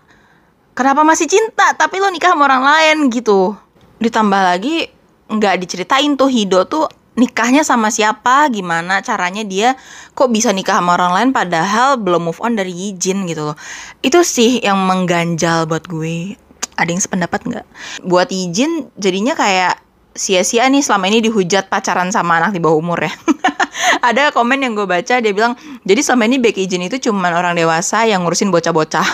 kenapa 0.79 1.03
masih 1.03 1.27
cinta 1.27 1.75
tapi 1.75 1.99
lo 1.99 2.07
nikah 2.15 2.39
sama 2.39 2.47
orang 2.47 2.63
lain 2.63 2.97
gitu? 3.11 3.59
Ditambah 3.99 4.43
lagi 4.47 4.87
nggak 5.27 5.59
diceritain 5.59 6.15
tuh 6.15 6.31
hido 6.31 6.63
tuh 6.71 6.87
nikahnya 7.13 7.61
sama 7.67 7.93
siapa 7.93 8.49
gimana 8.49 9.05
caranya 9.05 9.45
dia 9.45 9.77
kok 10.17 10.33
bisa 10.33 10.55
nikah 10.55 10.81
sama 10.81 10.97
orang 10.97 11.13
lain 11.13 11.31
padahal 11.35 12.01
belum 12.01 12.31
move 12.33 12.41
on 12.41 12.55
dari 12.55 12.71
Yijin 12.71 13.27
gitu 13.27 13.53
loh. 13.53 13.57
Itu 14.01 14.23
sih 14.23 14.63
yang 14.63 14.79
mengganjal 14.87 15.67
buat 15.67 15.91
gue. 15.91 16.39
Ada 16.79 16.89
yang 16.89 17.03
sependapat 17.03 17.41
nggak? 17.43 17.67
Buat 18.07 18.33
Yijin 18.33 18.89
jadinya 18.97 19.37
kayak 19.37 19.83
sia-sia 20.13 20.69
nih 20.69 20.85
selama 20.85 21.09
ini 21.09 21.25
dihujat 21.25 21.73
pacaran 21.73 22.13
sama 22.13 22.41
anak 22.41 22.57
di 22.57 22.61
bawah 22.61 22.79
umur 22.79 23.01
ya. 23.05 23.13
Ada 24.09 24.31
komen 24.33 24.61
yang 24.61 24.77
gue 24.77 24.85
baca 24.85 25.21
dia 25.21 25.33
bilang, 25.33 25.57
jadi 25.85 26.01
selama 26.05 26.29
ini 26.29 26.37
back 26.39 26.57
izin 26.61 26.85
itu 26.87 26.97
cuma 27.11 27.33
orang 27.33 27.57
dewasa 27.57 28.05
yang 28.05 28.25
ngurusin 28.25 28.53
bocah-bocah. 28.53 29.09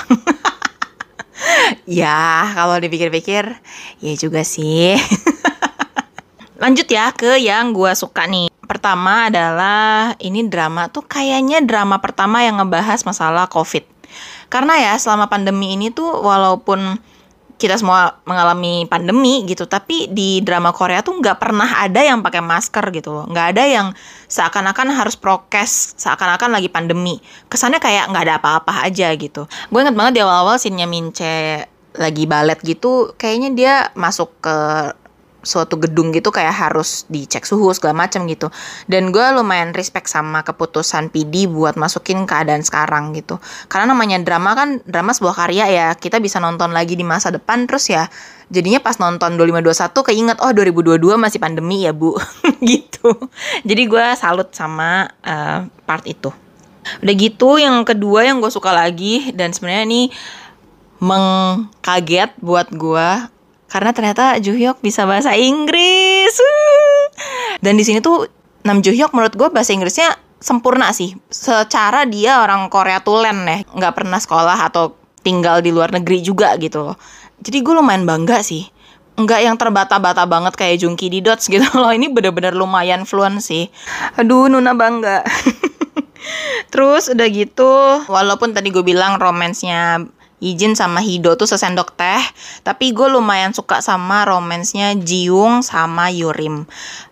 ya, 2.00 2.50
kalau 2.54 2.76
dipikir-pikir, 2.82 3.44
ya 4.02 4.12
juga 4.18 4.42
sih. 4.42 4.98
Lanjut 6.62 6.90
ya 6.90 7.14
ke 7.14 7.38
yang 7.38 7.70
gue 7.70 7.94
suka 7.94 8.26
nih. 8.26 8.50
Pertama 8.66 9.30
adalah 9.30 10.18
ini 10.18 10.44
drama 10.50 10.90
tuh 10.90 11.06
kayaknya 11.06 11.62
drama 11.62 12.02
pertama 12.02 12.42
yang 12.42 12.58
ngebahas 12.58 13.06
masalah 13.06 13.46
COVID. 13.46 13.86
Karena 14.50 14.74
ya 14.80 14.92
selama 14.98 15.30
pandemi 15.30 15.78
ini 15.78 15.94
tuh 15.94 16.08
walaupun 16.18 16.98
kita 17.58 17.74
semua 17.74 18.22
mengalami 18.22 18.86
pandemi 18.86 19.42
gitu 19.44 19.66
tapi 19.66 20.06
di 20.08 20.38
drama 20.46 20.70
Korea 20.70 21.02
tuh 21.02 21.18
nggak 21.18 21.42
pernah 21.42 21.82
ada 21.82 22.00
yang 22.00 22.22
pakai 22.22 22.38
masker 22.38 22.86
gitu 22.94 23.10
loh. 23.10 23.26
Nggak 23.26 23.46
ada 23.58 23.64
yang 23.66 23.86
seakan-akan 24.30 24.94
harus 24.94 25.18
prokes 25.18 25.98
seakan-akan 25.98 26.54
lagi 26.54 26.70
pandemi. 26.70 27.18
Kesannya 27.50 27.82
kayak 27.82 28.14
nggak 28.14 28.24
ada 28.30 28.34
apa-apa 28.38 28.86
aja 28.86 29.10
gitu. 29.18 29.50
Gue 29.68 29.80
inget 29.82 29.98
banget 29.98 30.16
di 30.16 30.20
awal-awal 30.22 30.56
sinnya 30.56 30.86
Mince 30.86 31.66
lagi 31.98 32.30
balet 32.30 32.62
gitu 32.62 33.12
kayaknya 33.18 33.50
dia 33.58 33.74
masuk 33.98 34.30
ke 34.38 34.56
suatu 35.48 35.80
gedung 35.80 36.12
gitu 36.12 36.28
kayak 36.28 36.52
harus 36.52 37.08
dicek 37.08 37.48
suhu 37.48 37.72
segala 37.72 38.04
macam 38.04 38.28
gitu. 38.28 38.52
Dan 38.84 39.08
gue 39.08 39.24
lumayan 39.32 39.72
respect 39.72 40.12
sama 40.12 40.44
keputusan 40.44 41.08
PD 41.08 41.48
buat 41.48 41.80
masukin 41.80 42.28
keadaan 42.28 42.60
sekarang 42.60 43.16
gitu. 43.16 43.40
Karena 43.72 43.96
namanya 43.96 44.20
drama 44.20 44.52
kan 44.52 44.84
drama 44.84 45.16
sebuah 45.16 45.48
karya 45.48 45.64
ya 45.72 45.86
kita 45.96 46.20
bisa 46.20 46.36
nonton 46.36 46.76
lagi 46.76 46.92
di 46.92 47.08
masa 47.08 47.32
depan 47.32 47.64
terus 47.64 47.88
ya 47.88 48.12
jadinya 48.52 48.84
pas 48.84 49.00
nonton 49.00 49.40
2521 49.40 50.08
keinget 50.12 50.36
oh 50.44 50.52
2022 50.52 51.00
masih 51.16 51.40
pandemi 51.40 51.88
ya 51.88 51.96
bu. 51.96 52.12
Gitu. 52.68 53.08
Jadi 53.64 53.82
gue 53.88 54.04
salut 54.20 54.52
sama 54.52 55.08
uh, 55.24 55.64
part 55.88 56.04
itu. 56.04 56.28
Udah 57.04 57.14
gitu 57.14 57.60
yang 57.60 57.84
kedua 57.84 58.24
yang 58.24 58.40
gue 58.40 58.48
suka 58.48 58.72
lagi 58.72 59.30
dan 59.36 59.52
sebenarnya 59.52 59.84
ini 59.84 60.02
mengkaget 60.98 62.34
buat 62.42 62.72
gue 62.74 63.08
karena 63.68 63.92
ternyata 63.92 64.40
Juhyuk 64.40 64.80
bisa 64.80 65.04
bahasa 65.04 65.37
Inggris. 65.37 66.32
Dan 67.64 67.76
di 67.76 67.84
sini 67.84 68.00
tuh 68.00 68.26
Nam 68.64 68.80
Juhyuk 68.80 69.12
menurut 69.12 69.37
gue 69.37 69.48
bahasa 69.52 69.76
Inggrisnya 69.76 70.16
sempurna 70.40 70.90
sih. 70.96 71.14
Secara 71.28 72.08
dia 72.08 72.40
orang 72.40 72.72
Korea 72.72 73.04
tulen 73.04 73.44
ya, 73.44 73.62
nggak 73.64 73.94
pernah 73.94 74.18
sekolah 74.18 74.58
atau 74.72 74.96
tinggal 75.20 75.60
di 75.60 75.75
luar 75.75 75.90
negeri 75.92 76.22
juga 76.22 76.54
gitu 76.56 76.94
Jadi 77.42 77.58
gue 77.60 77.75
lumayan 77.76 78.08
bangga 78.08 78.40
sih. 78.42 78.66
Nggak 79.18 79.40
yang 79.42 79.56
terbata-bata 79.58 80.25
banget 80.30 80.54
kayak 80.54 80.78
Jungki 80.82 81.10
di 81.10 81.20
Dots 81.20 81.46
gitu 81.46 81.66
loh. 81.80 81.92
Ini 81.92 82.08
bener-bener 82.10 82.56
lumayan 82.56 83.04
fluent 83.04 83.38
sih. 83.44 83.68
Aduh, 84.18 84.50
Nuna 84.50 84.75
bangga. 84.75 85.22
Terus 86.72 87.08
udah 87.14 87.28
gitu, 87.30 87.72
walaupun 88.10 88.52
tadi 88.52 88.75
gue 88.75 88.82
bilang 88.82 89.16
romansnya 89.22 90.02
Ijin 90.38 90.78
sama 90.78 91.02
Hido 91.02 91.35
tuh 91.35 91.50
sesendok 91.50 91.99
teh, 91.99 92.23
tapi 92.62 92.95
gue 92.95 93.11
lumayan 93.11 93.50
suka 93.50 93.83
sama 93.83 94.23
romansnya 94.23 94.95
Jiung 94.95 95.66
sama 95.66 96.14
Yurim. 96.14 96.62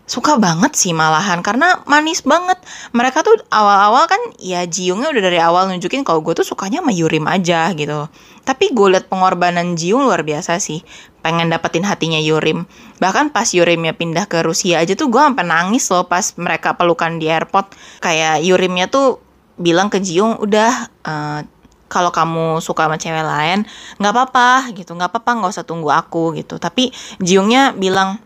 Suka 0.07 0.39
banget 0.39 0.79
sih 0.79 0.95
malahan 0.95 1.43
karena 1.43 1.83
manis 1.91 2.23
banget. 2.23 2.63
Mereka 2.95 3.27
tuh 3.27 3.43
awal-awal 3.51 4.07
kan 4.07 4.23
ya 4.39 4.63
Jiungnya 4.63 5.11
udah 5.11 5.23
dari 5.27 5.43
awal 5.43 5.67
nunjukin 5.67 6.07
kalau 6.07 6.23
gue 6.23 6.39
tuh 6.39 6.47
sukanya 6.47 6.79
sama 6.79 6.95
Yurim 6.95 7.27
aja 7.27 7.67
gitu. 7.75 8.07
Tapi 8.47 8.71
gue 8.71 8.95
liat 8.95 9.11
pengorbanan 9.11 9.75
Jiung 9.75 10.07
luar 10.07 10.23
biasa 10.23 10.63
sih. 10.63 10.87
Pengen 11.27 11.51
dapetin 11.51 11.83
hatinya 11.83 12.23
Yurim. 12.23 12.71
Bahkan 13.03 13.35
pas 13.35 13.51
Yurimnya 13.51 13.99
pindah 13.99 14.31
ke 14.31 14.47
Rusia 14.47 14.79
aja 14.79 14.95
tuh 14.95 15.11
gue 15.11 15.19
sampai 15.19 15.43
nangis 15.43 15.91
loh 15.91 16.07
pas 16.07 16.23
mereka 16.39 16.79
pelukan 16.79 17.19
di 17.19 17.27
airport. 17.27 17.75
Kayak 17.99 18.47
Yurimnya 18.47 18.87
tuh 18.87 19.19
bilang 19.59 19.91
ke 19.91 19.99
Jiung 19.99 20.39
udah 20.39 20.71
uh, 21.03 21.41
kalau 21.87 22.11
kamu 22.11 22.59
suka 22.59 22.91
sama 22.91 22.99
cewek 22.99 23.23
lain 23.23 23.63
nggak 24.03 24.13
apa-apa 24.13 24.75
gitu 24.75 24.95
nggak 24.95 25.11
apa-apa 25.15 25.31
nggak 25.43 25.53
usah 25.55 25.67
tunggu 25.67 25.91
aku 25.91 26.35
gitu. 26.35 26.59
Tapi 26.59 26.91
Jiungnya 27.23 27.75
bilang 27.75 28.19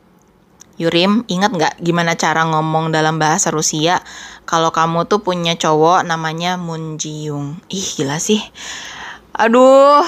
Yurim 0.80 1.28
ingat 1.28 1.52
nggak 1.52 1.74
gimana 1.84 2.16
cara 2.16 2.48
ngomong 2.48 2.88
dalam 2.88 3.20
bahasa 3.20 3.52
Rusia? 3.52 4.00
Kalau 4.48 4.72
kamu 4.72 5.04
tuh 5.04 5.20
punya 5.20 5.52
cowok 5.54 6.08
namanya 6.08 6.56
Moon 6.56 6.96
Jiung 6.96 7.60
ih 7.68 7.84
gila 8.00 8.16
sih. 8.16 8.40
Aduh 9.36 10.04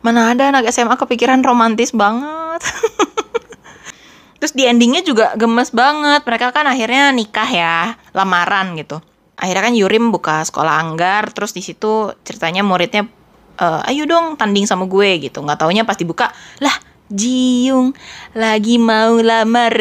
mana 0.00 0.32
ada 0.32 0.54
anak 0.54 0.70
SMA 0.70 0.94
kepikiran 0.94 1.42
romantis 1.42 1.90
banget. 1.90 2.62
Terus 4.38 4.52
di 4.54 4.70
endingnya 4.70 5.02
juga 5.02 5.34
gemes 5.34 5.74
banget. 5.74 6.22
Mereka 6.22 6.54
kan 6.54 6.70
akhirnya 6.70 7.10
nikah 7.10 7.48
ya 7.50 7.98
lamaran 8.14 8.78
gitu 8.78 9.02
akhirnya 9.34 9.62
kan 9.70 9.74
Yurim 9.74 10.04
buka 10.14 10.42
sekolah 10.46 10.80
anggar 10.80 11.30
terus 11.34 11.52
di 11.52 11.62
situ 11.62 12.14
ceritanya 12.22 12.62
muridnya 12.62 13.06
e, 13.58 13.66
ayo 13.90 14.06
dong 14.06 14.38
tanding 14.38 14.66
sama 14.66 14.86
gue 14.86 15.18
gitu. 15.22 15.42
Nggak 15.42 15.66
taunya 15.66 15.82
pas 15.82 15.98
dibuka 15.98 16.30
lah 16.62 16.74
Jiung 17.10 17.92
lagi 18.32 18.80
mau 18.80 19.20
lamar. 19.20 19.74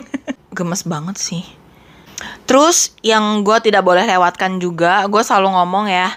Gemes 0.56 0.82
banget 0.88 1.16
sih. 1.20 1.44
Terus 2.48 2.96
yang 3.04 3.44
gue 3.44 3.58
tidak 3.60 3.84
boleh 3.84 4.08
lewatkan 4.08 4.56
juga 4.56 5.04
gue 5.06 5.20
selalu 5.20 5.52
ngomong 5.52 5.86
ya 5.92 6.08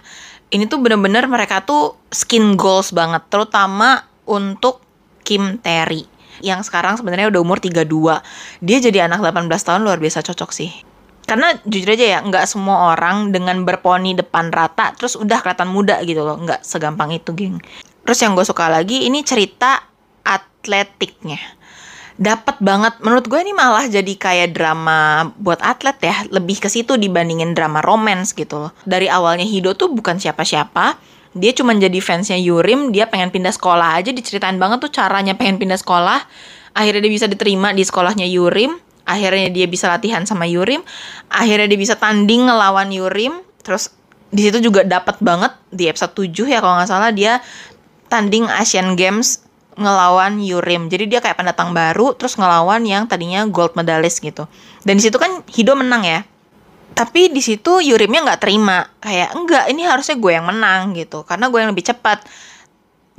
ini 0.50 0.66
tuh 0.66 0.82
bener-bener 0.82 1.30
mereka 1.30 1.62
tuh 1.62 1.98
skin 2.10 2.58
goals 2.58 2.90
banget 2.94 3.22
terutama 3.30 4.06
untuk 4.26 4.82
Kim 5.22 5.62
Terry 5.62 6.06
yang 6.42 6.64
sekarang 6.66 6.98
sebenarnya 6.98 7.30
udah 7.30 7.42
umur 7.44 7.60
32 7.62 7.86
dia 8.64 8.78
jadi 8.80 9.06
anak 9.06 9.22
18 9.22 9.50
tahun 9.50 9.82
luar 9.86 10.00
biasa 10.02 10.26
cocok 10.26 10.50
sih 10.50 10.72
karena 11.30 11.54
jujur 11.62 11.94
aja 11.94 12.18
ya 12.18 12.20
nggak 12.26 12.50
semua 12.50 12.98
orang 12.98 13.30
dengan 13.30 13.62
berponi 13.62 14.18
depan 14.18 14.50
rata 14.50 14.98
terus 14.98 15.14
udah 15.14 15.46
kelihatan 15.46 15.70
muda 15.70 16.02
gitu 16.02 16.26
loh. 16.26 16.42
Nggak 16.42 16.66
segampang 16.66 17.14
itu 17.14 17.30
geng. 17.38 17.62
Terus 18.02 18.18
yang 18.26 18.34
gue 18.34 18.42
suka 18.42 18.66
lagi 18.66 19.06
ini 19.06 19.22
cerita 19.22 19.78
atletiknya. 20.26 21.38
Dapat 22.18 22.58
banget. 22.66 22.98
Menurut 23.06 23.30
gue 23.30 23.40
ini 23.46 23.54
malah 23.54 23.86
jadi 23.86 24.10
kayak 24.10 24.58
drama 24.58 25.30
buat 25.38 25.62
atlet 25.62 26.02
ya. 26.02 26.16
Lebih 26.34 26.66
ke 26.66 26.70
situ 26.74 26.98
dibandingin 26.98 27.54
drama 27.54 27.86
romance 27.86 28.34
gitu 28.34 28.66
loh. 28.66 28.72
Dari 28.90 29.06
awalnya 29.06 29.46
Hido 29.46 29.78
tuh 29.78 29.94
bukan 29.94 30.18
siapa-siapa. 30.18 30.98
Dia 31.38 31.54
cuma 31.54 31.78
jadi 31.78 32.02
fansnya 32.02 32.42
Yurim 32.42 32.90
dia 32.90 33.06
pengen 33.06 33.30
pindah 33.30 33.54
sekolah 33.54 34.02
aja. 34.02 34.10
Diceritain 34.10 34.58
banget 34.58 34.82
tuh 34.82 34.90
caranya 34.90 35.38
pengen 35.38 35.62
pindah 35.62 35.78
sekolah. 35.78 36.26
Akhirnya 36.74 37.06
dia 37.06 37.14
bisa 37.14 37.30
diterima 37.30 37.70
di 37.78 37.86
sekolahnya 37.86 38.26
Yurim 38.26 38.89
akhirnya 39.10 39.50
dia 39.50 39.66
bisa 39.66 39.90
latihan 39.90 40.22
sama 40.30 40.46
Yurim. 40.46 40.86
Akhirnya 41.34 41.66
dia 41.66 41.80
bisa 41.82 41.98
tanding 41.98 42.46
ngelawan 42.46 42.94
Yurim. 42.94 43.42
Terus 43.66 43.90
di 44.30 44.46
situ 44.46 44.62
juga 44.62 44.86
dapat 44.86 45.18
banget 45.18 45.58
di 45.74 45.90
episode 45.90 46.14
7 46.14 46.46
ya 46.46 46.62
kalau 46.62 46.78
nggak 46.78 46.90
salah 46.90 47.10
dia 47.10 47.42
tanding 48.14 48.46
Asian 48.46 48.94
Games 48.94 49.42
ngelawan 49.74 50.38
Yurim. 50.38 50.94
Jadi 50.94 51.10
dia 51.10 51.20
kayak 51.26 51.42
pendatang 51.42 51.74
baru 51.74 52.14
terus 52.14 52.38
ngelawan 52.38 52.86
yang 52.86 53.10
tadinya 53.10 53.42
gold 53.50 53.74
medalist 53.74 54.22
gitu. 54.22 54.46
Dan 54.86 55.02
di 55.02 55.04
situ 55.10 55.18
kan 55.18 55.42
Hido 55.50 55.74
menang 55.74 56.06
ya. 56.06 56.22
Tapi 56.94 57.34
di 57.34 57.42
situ 57.42 57.82
Yurimnya 57.82 58.22
nggak 58.30 58.42
terima. 58.46 58.86
Kayak 59.02 59.34
enggak 59.34 59.66
ini 59.74 59.82
harusnya 59.90 60.20
gue 60.22 60.32
yang 60.36 60.46
menang 60.46 60.94
gitu. 60.94 61.26
Karena 61.26 61.50
gue 61.50 61.60
yang 61.64 61.72
lebih 61.74 61.90
cepat. 61.90 62.28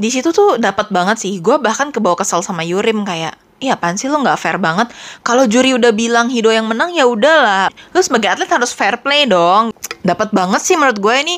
Di 0.01 0.09
situ 0.13 0.31
tuh 0.31 0.61
dapat 0.61 0.93
banget 0.95 1.19
sih. 1.19 1.33
Gue 1.43 1.59
bahkan 1.59 1.91
kebawa 1.91 2.21
kesel 2.21 2.45
sama 2.45 2.63
Yurim 2.63 3.03
kayak 3.03 3.35
Iya 3.61 3.77
apaan 3.77 4.01
sih 4.01 4.09
lo 4.09 4.17
nggak 4.25 4.41
fair 4.41 4.57
banget? 4.57 4.89
Kalau 5.21 5.45
juri 5.45 5.77
udah 5.77 5.93
bilang 5.93 6.33
Hido 6.33 6.49
yang 6.49 6.65
menang 6.65 6.97
ya 6.97 7.05
udahlah. 7.05 7.69
Lo 7.93 8.01
sebagai 8.01 8.33
atlet 8.33 8.49
harus 8.49 8.73
fair 8.73 8.97
play 9.05 9.29
dong. 9.29 9.77
Dapat 10.01 10.33
banget 10.33 10.65
sih 10.65 10.81
menurut 10.81 10.97
gue 10.97 11.15
ini 11.21 11.37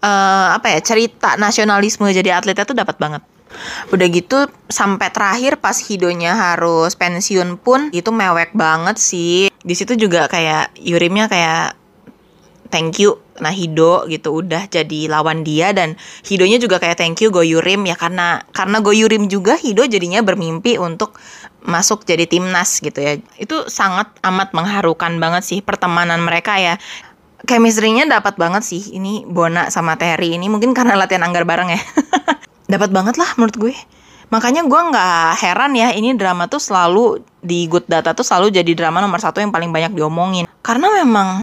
uh, 0.00 0.56
apa 0.56 0.72
ya 0.72 0.80
cerita 0.80 1.36
nasionalisme 1.36 2.08
jadi 2.08 2.40
atletnya 2.40 2.64
tuh 2.64 2.72
dapat 2.72 2.96
banget. 2.96 3.20
Udah 3.92 4.06
gitu 4.08 4.48
sampai 4.72 5.12
terakhir 5.12 5.60
pas 5.60 5.76
Hidonya 5.76 6.32
harus 6.32 6.96
pensiun 6.96 7.60
pun 7.60 7.92
itu 7.92 8.08
mewek 8.08 8.56
banget 8.56 8.96
sih. 8.96 9.52
Di 9.60 9.74
situ 9.76 9.92
juga 9.92 10.24
kayak 10.24 10.72
Yurimnya 10.80 11.28
kayak 11.28 11.76
thank 12.72 13.00
you 13.00 13.16
nah 13.38 13.54
Hido 13.54 14.04
gitu 14.10 14.42
udah 14.42 14.66
jadi 14.66 15.06
lawan 15.06 15.46
dia 15.46 15.70
dan 15.70 15.94
Hidonya 16.26 16.58
juga 16.58 16.82
kayak 16.82 16.98
thank 16.98 17.22
you 17.22 17.30
Goyurim 17.30 17.86
ya 17.86 17.94
karena 17.94 18.42
karena 18.50 18.82
Goyurim 18.82 19.30
juga 19.30 19.54
Hido 19.54 19.86
jadinya 19.86 20.20
bermimpi 20.26 20.76
untuk 20.76 21.14
masuk 21.64 22.06
jadi 22.06 22.24
timnas 22.28 22.78
gitu 22.78 22.98
ya. 22.98 23.18
Itu 23.40 23.66
sangat 23.66 24.10
amat 24.22 24.54
mengharukan 24.54 25.18
banget 25.18 25.42
sih 25.44 25.58
pertemanan 25.60 26.22
mereka 26.22 26.58
ya. 26.58 26.78
Chemistry-nya 27.46 28.04
dapat 28.10 28.34
banget 28.34 28.66
sih 28.66 28.98
ini 28.98 29.22
Bona 29.24 29.70
sama 29.70 29.94
Terry 29.94 30.34
ini 30.34 30.50
mungkin 30.50 30.74
karena 30.74 30.98
latihan 30.98 31.26
anggar 31.26 31.46
bareng 31.46 31.70
ya. 31.74 31.80
dapat 32.72 32.90
banget 32.92 33.16
lah 33.16 33.30
menurut 33.38 33.56
gue. 33.56 33.74
Makanya 34.28 34.68
gue 34.68 34.80
nggak 34.92 35.40
heran 35.40 35.72
ya 35.72 35.88
ini 35.96 36.12
drama 36.12 36.50
tuh 36.52 36.60
selalu 36.60 37.24
di 37.40 37.64
Good 37.64 37.88
Data 37.88 38.12
tuh 38.12 38.26
selalu 38.26 38.52
jadi 38.52 38.76
drama 38.76 39.00
nomor 39.00 39.22
satu 39.24 39.40
yang 39.40 39.48
paling 39.48 39.72
banyak 39.72 39.96
diomongin. 39.96 40.44
Karena 40.60 40.92
memang 40.92 41.40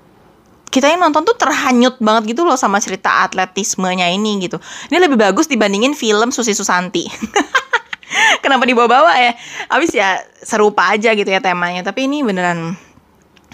kita 0.70 0.92
yang 0.92 1.08
nonton 1.08 1.24
tuh 1.24 1.40
terhanyut 1.40 1.98
banget 2.04 2.36
gitu 2.36 2.44
loh 2.44 2.60
sama 2.60 2.78
cerita 2.78 3.26
atletismenya 3.26 4.12
ini 4.12 4.44
gitu. 4.44 4.62
Ini 4.92 5.02
lebih 5.02 5.18
bagus 5.18 5.50
dibandingin 5.50 5.98
film 5.98 6.30
Susi 6.30 6.54
Susanti. 6.54 7.08
kenapa 8.44 8.64
dibawa-bawa 8.66 9.14
ya? 9.18 9.34
Abis 9.70 9.92
ya 9.96 10.22
serupa 10.42 10.94
aja 10.94 11.14
gitu 11.14 11.28
ya 11.28 11.42
temanya. 11.42 11.82
Tapi 11.86 12.06
ini 12.10 12.22
beneran 12.22 12.78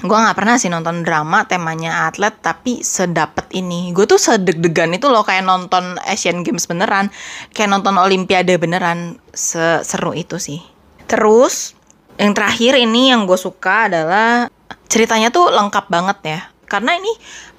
gue 0.02 0.18
nggak 0.18 0.34
pernah 0.34 0.58
sih 0.58 0.66
nonton 0.66 1.06
drama 1.06 1.46
temanya 1.46 2.10
atlet 2.10 2.34
tapi 2.42 2.82
sedapet 2.82 3.54
ini. 3.54 3.94
Gue 3.94 4.10
tuh 4.10 4.18
sedeg-degan 4.18 4.98
itu 4.98 5.06
loh 5.14 5.22
kayak 5.22 5.46
nonton 5.46 6.02
Asian 6.10 6.42
Games 6.42 6.66
beneran. 6.66 7.14
Kayak 7.54 7.78
nonton 7.78 8.02
Olimpiade 8.02 8.58
beneran. 8.58 9.22
Seru 9.34 10.18
itu 10.18 10.42
sih. 10.42 10.60
Terus 11.06 11.78
yang 12.18 12.34
terakhir 12.34 12.78
ini 12.82 13.14
yang 13.14 13.30
gue 13.30 13.38
suka 13.38 13.90
adalah 13.90 14.50
ceritanya 14.90 15.30
tuh 15.30 15.54
lengkap 15.54 15.86
banget 15.88 16.18
ya. 16.26 16.40
Karena 16.66 16.98
ini 16.98 17.12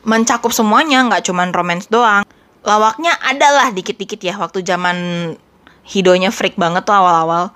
mencakup 0.02 0.50
semuanya 0.50 1.06
nggak 1.06 1.22
cuman 1.30 1.54
romance 1.54 1.87
doang. 1.87 2.26
Lawaknya 2.62 3.14
adalah 3.22 3.70
dikit-dikit 3.70 4.22
ya 4.22 4.38
waktu 4.38 4.62
zaman 4.62 4.96
Hidonya 5.83 6.31
freak 6.31 6.55
banget 6.59 6.87
tuh 6.87 6.95
awal-awal. 6.95 7.51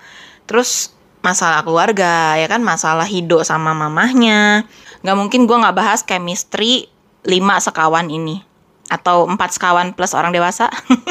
Terus 0.47 0.95
masalah 1.25 1.59
keluarga 1.65 2.39
ya 2.39 2.47
kan 2.47 2.63
masalah 2.63 3.07
Hido 3.07 3.43
sama 3.43 3.75
mamahnya. 3.75 4.67
Gak 5.03 5.17
mungkin 5.17 5.47
gue 5.47 5.57
nggak 5.57 5.77
bahas 5.77 6.01
chemistry 6.03 6.87
lima 7.27 7.59
sekawan 7.59 8.07
ini 8.07 8.43
atau 8.87 9.27
empat 9.27 9.59
sekawan 9.59 9.91
plus 9.91 10.15
orang 10.15 10.31
dewasa. 10.31 10.71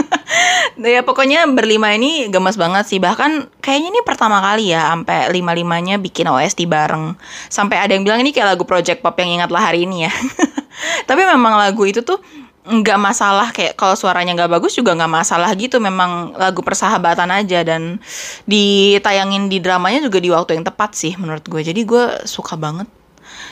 ya 0.77 1.01
pokoknya 1.01 1.49
berlima 1.49 1.95
ini 1.97 2.29
gemes 2.29 2.61
banget 2.61 2.85
sih 2.85 3.01
bahkan 3.01 3.49
kayaknya 3.65 3.97
ini 3.97 4.01
pertama 4.05 4.45
kali 4.45 4.75
ya 4.75 4.93
sampai 4.93 5.33
lima 5.33 5.57
limanya 5.57 5.97
bikin 5.97 6.29
OST 6.29 6.69
bareng 6.69 7.17
sampai 7.49 7.81
ada 7.81 7.97
yang 7.97 8.05
bilang 8.05 8.21
ini 8.21 8.35
kayak 8.35 8.57
lagu 8.57 8.69
project 8.69 9.01
pop 9.01 9.17
yang 9.17 9.41
ingatlah 9.41 9.63
hari 9.63 9.89
ini 9.89 10.05
ya 10.05 10.13
tapi 11.09 11.23
memang 11.25 11.57
lagu 11.57 11.89
itu 11.89 12.05
tuh 12.05 12.21
nggak 12.67 12.99
masalah 12.99 13.55
kayak 13.55 13.79
kalau 13.79 13.95
suaranya 13.95 14.35
nggak 14.35 14.59
bagus 14.59 14.75
juga 14.75 14.93
nggak 14.99 15.13
masalah 15.13 15.51
gitu. 15.55 15.79
Memang 15.79 16.35
lagu 16.35 16.61
persahabatan 16.61 17.31
aja 17.31 17.63
dan 17.63 18.03
ditayangin 18.45 19.47
di 19.47 19.63
dramanya 19.63 20.03
juga 20.03 20.19
di 20.19 20.31
waktu 20.35 20.59
yang 20.59 20.67
tepat 20.67 20.99
sih 20.99 21.15
menurut 21.15 21.47
gue. 21.47 21.63
Jadi 21.63 21.81
gue 21.87 22.05
suka 22.27 22.59
banget 22.59 22.91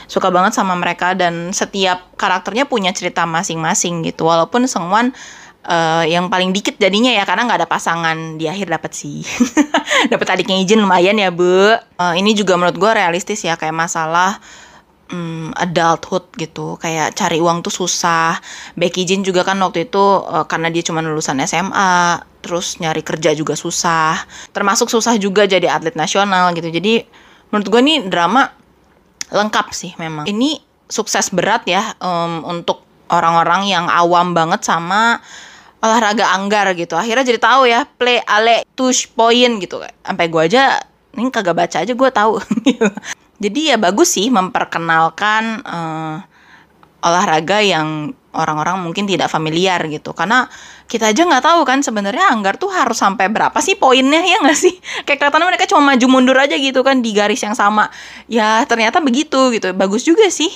suka 0.04 0.28
banget 0.28 0.52
sama 0.52 0.76
mereka 0.76 1.16
dan 1.16 1.50
setiap 1.56 2.12
karakternya 2.20 2.68
punya 2.68 2.92
cerita 2.92 3.24
masing-masing 3.24 4.04
gitu. 4.04 4.28
Walaupun 4.28 4.68
Sengwan 4.68 5.16
uh, 5.64 6.04
yang 6.04 6.28
paling 6.28 6.52
dikit 6.52 6.76
jadinya 6.76 7.12
ya 7.12 7.24
karena 7.24 7.48
nggak 7.48 7.64
ada 7.64 7.68
pasangan 7.68 8.36
di 8.36 8.46
akhir 8.48 8.68
dapat 8.68 8.92
sih. 8.92 9.24
Dapat 10.12 10.26
adiknya 10.38 10.60
izin 10.60 10.84
lumayan 10.84 11.16
ya 11.16 11.32
bu. 11.32 11.76
Uh, 11.96 12.14
ini 12.16 12.36
juga 12.36 12.56
menurut 12.58 12.76
gue 12.76 12.90
realistis 12.92 13.40
ya 13.44 13.56
kayak 13.56 13.74
masalah 13.74 14.38
um, 15.14 15.54
adulthood 15.54 16.26
gitu. 16.34 16.74
Kayak 16.82 17.14
cari 17.14 17.38
uang 17.38 17.62
tuh 17.62 17.70
susah. 17.70 18.42
Becky 18.74 19.06
Jin 19.06 19.22
juga 19.22 19.46
kan 19.46 19.56
waktu 19.62 19.86
itu 19.86 20.02
uh, 20.02 20.44
karena 20.50 20.68
dia 20.74 20.82
cuma 20.82 20.98
lulusan 20.98 21.38
SMA 21.46 22.18
terus 22.42 22.82
nyari 22.82 23.06
kerja 23.06 23.30
juga 23.32 23.54
susah. 23.54 24.18
Termasuk 24.50 24.90
susah 24.90 25.14
juga 25.16 25.46
jadi 25.46 25.70
atlet 25.70 25.94
nasional 25.94 26.50
gitu. 26.58 26.68
Jadi 26.68 27.06
menurut 27.54 27.68
gue 27.70 27.80
nih 27.80 27.98
drama 28.10 28.50
lengkap 29.30 29.66
sih 29.70 29.94
memang. 29.96 30.26
Ini 30.26 30.58
sukses 30.90 31.30
berat 31.32 31.64
ya 31.70 31.94
um, 32.02 32.42
untuk 32.44 32.82
orang-orang 33.08 33.70
yang 33.70 33.86
awam 33.88 34.34
banget 34.34 34.66
sama 34.66 35.22
olahraga 35.80 36.32
anggar 36.34 36.72
gitu. 36.74 36.96
Akhirnya 36.96 37.24
jadi 37.24 37.40
tahu 37.40 37.62
ya 37.68 37.86
play 37.86 38.20
ale 38.24 38.64
touch 38.74 39.08
point 39.14 39.62
gitu. 39.62 39.80
Sampai 40.04 40.28
gue 40.28 40.42
aja 40.42 40.80
ini 41.14 41.30
kagak 41.30 41.54
baca 41.54 41.76
aja 41.80 41.92
gue 41.94 42.10
tahu 42.10 42.42
Jadi 43.38 43.74
ya 43.74 43.76
bagus 43.76 44.14
sih 44.14 44.30
memperkenalkan 44.30 45.64
uh, 45.66 46.16
olahraga 47.04 47.60
yang 47.60 48.16
orang-orang 48.34 48.82
mungkin 48.82 49.06
tidak 49.06 49.30
familiar 49.30 49.78
gitu. 49.86 50.16
Karena 50.16 50.48
kita 50.90 51.14
aja 51.14 51.22
nggak 51.22 51.44
tahu 51.44 51.60
kan 51.62 51.80
sebenarnya 51.80 52.34
anggar 52.34 52.58
tuh 52.58 52.72
harus 52.72 52.98
sampai 52.98 53.30
berapa 53.30 53.54
sih 53.62 53.78
poinnya 53.78 54.20
ya 54.20 54.42
nggak 54.42 54.58
sih? 54.58 54.74
Kayak 55.06 55.22
kelihatannya 55.22 55.48
mereka 55.54 55.64
cuma 55.70 55.94
maju 55.94 56.06
mundur 56.10 56.36
aja 56.36 56.56
gitu 56.58 56.80
kan 56.82 57.00
di 57.00 57.14
garis 57.14 57.40
yang 57.40 57.54
sama. 57.54 57.88
Ya 58.26 58.64
ternyata 58.66 58.98
begitu 58.98 59.54
gitu. 59.54 59.70
Bagus 59.76 60.02
juga 60.02 60.26
sih. 60.28 60.50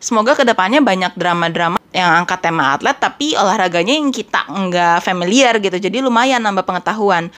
Semoga 0.00 0.32
ke 0.32 0.48
depannya 0.48 0.80
banyak 0.80 1.12
drama-drama 1.12 1.76
yang 1.92 2.24
angkat 2.24 2.40
tema 2.40 2.72
atlet 2.72 2.96
tapi 2.96 3.36
olahraganya 3.36 3.92
yang 4.00 4.08
kita 4.08 4.48
nggak 4.48 5.04
familiar 5.04 5.60
gitu. 5.60 5.76
Jadi 5.76 6.00
lumayan 6.00 6.40
nambah 6.40 6.64
pengetahuan. 6.64 7.28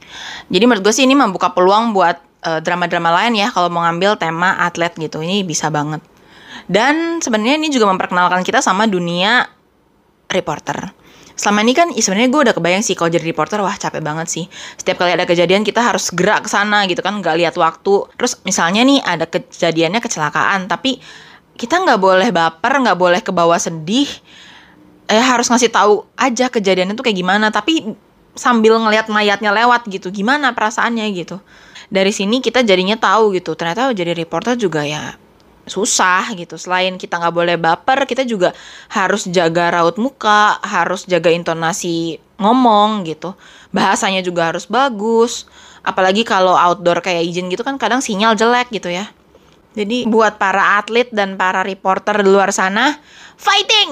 Jadi 0.47 0.65
menurut 0.71 0.87
gue 0.87 0.95
sih 0.95 1.05
ini 1.05 1.19
membuka 1.19 1.51
peluang 1.51 1.91
buat 1.91 2.32
eh, 2.43 2.61
drama-drama 2.61 3.11
lain 3.23 3.39
ya 3.39 3.49
kalau 3.55 3.71
mau 3.73 3.83
ngambil 3.87 4.19
tema 4.19 4.59
atlet 4.61 4.93
gitu 4.99 5.23
ini 5.23 5.47
bisa 5.47 5.71
banget. 5.71 6.03
Dan 6.69 7.19
sebenarnya 7.19 7.59
ini 7.59 7.69
juga 7.73 7.89
memperkenalkan 7.91 8.45
kita 8.47 8.63
sama 8.63 8.87
dunia 8.87 9.47
reporter. 10.31 10.95
Selama 11.33 11.65
ini 11.65 11.73
kan 11.73 11.89
sebenarnya 11.91 12.29
gue 12.29 12.41
udah 12.51 12.55
kebayang 12.55 12.85
sih 12.85 12.93
kalau 12.93 13.09
jadi 13.09 13.25
reporter 13.25 13.59
wah 13.65 13.73
capek 13.73 14.05
banget 14.05 14.29
sih. 14.29 14.45
Setiap 14.77 15.01
kali 15.01 15.17
ada 15.17 15.25
kejadian 15.25 15.65
kita 15.65 15.81
harus 15.81 16.13
gerak 16.13 16.45
ke 16.45 16.51
sana 16.53 16.85
gitu 16.87 17.01
kan 17.01 17.19
nggak 17.19 17.37
lihat 17.41 17.55
waktu. 17.57 18.07
Terus 18.21 18.39
misalnya 18.45 18.85
nih 18.85 19.01
ada 19.01 19.25
kejadiannya 19.27 20.01
kecelakaan 20.05 20.69
tapi 20.69 21.01
kita 21.57 21.81
nggak 21.83 22.01
boleh 22.01 22.29
baper 22.31 22.73
nggak 22.85 22.99
boleh 23.01 23.21
ke 23.25 23.33
bawah 23.33 23.57
sedih. 23.57 24.09
Eh 25.09 25.21
harus 25.21 25.49
ngasih 25.49 25.73
tahu 25.73 26.05
aja 26.21 26.53
kejadiannya 26.53 26.95
tuh 26.95 27.05
kayak 27.05 27.19
gimana 27.19 27.49
tapi 27.49 27.97
sambil 28.33 28.81
ngelihat 28.81 29.13
mayatnya 29.13 29.53
lewat 29.53 29.85
gitu 29.93 30.09
gimana 30.09 30.57
perasaannya 30.57 31.05
gitu 31.13 31.37
dari 31.93 32.09
sini 32.09 32.41
kita 32.41 32.65
jadinya 32.65 32.97
tahu 32.97 33.37
gitu. 33.37 33.53
Ternyata 33.53 33.93
jadi 33.93 34.17
reporter 34.17 34.57
juga 34.57 34.81
ya 34.89 35.13
susah 35.69 36.33
gitu. 36.33 36.57
Selain 36.57 36.97
kita 36.97 37.21
nggak 37.21 37.35
boleh 37.37 37.57
baper 37.61 38.09
kita 38.09 38.25
juga 38.25 38.57
harus 38.89 39.29
jaga 39.29 39.69
raut 39.69 40.01
muka 40.01 40.57
harus 40.65 41.05
jaga 41.05 41.29
intonasi 41.29 42.17
ngomong 42.41 43.05
gitu. 43.05 43.37
Bahasanya 43.71 44.25
juga 44.25 44.51
harus 44.51 44.65
bagus. 44.65 45.45
Apalagi 45.85 46.25
kalau 46.25 46.57
outdoor 46.57 47.05
kayak 47.05 47.29
izin 47.29 47.53
gitu 47.53 47.61
kan 47.61 47.77
kadang 47.77 48.01
sinyal 48.01 48.33
jelek 48.33 48.73
gitu 48.73 48.89
ya. 48.89 49.13
Jadi 49.73 50.05
buat 50.05 50.37
para 50.37 50.81
atlet 50.81 51.09
dan 51.13 51.41
para 51.41 51.65
reporter 51.65 52.21
di 52.21 52.29
luar 52.29 52.53
sana, 52.53 53.01
fighting! 53.41 53.89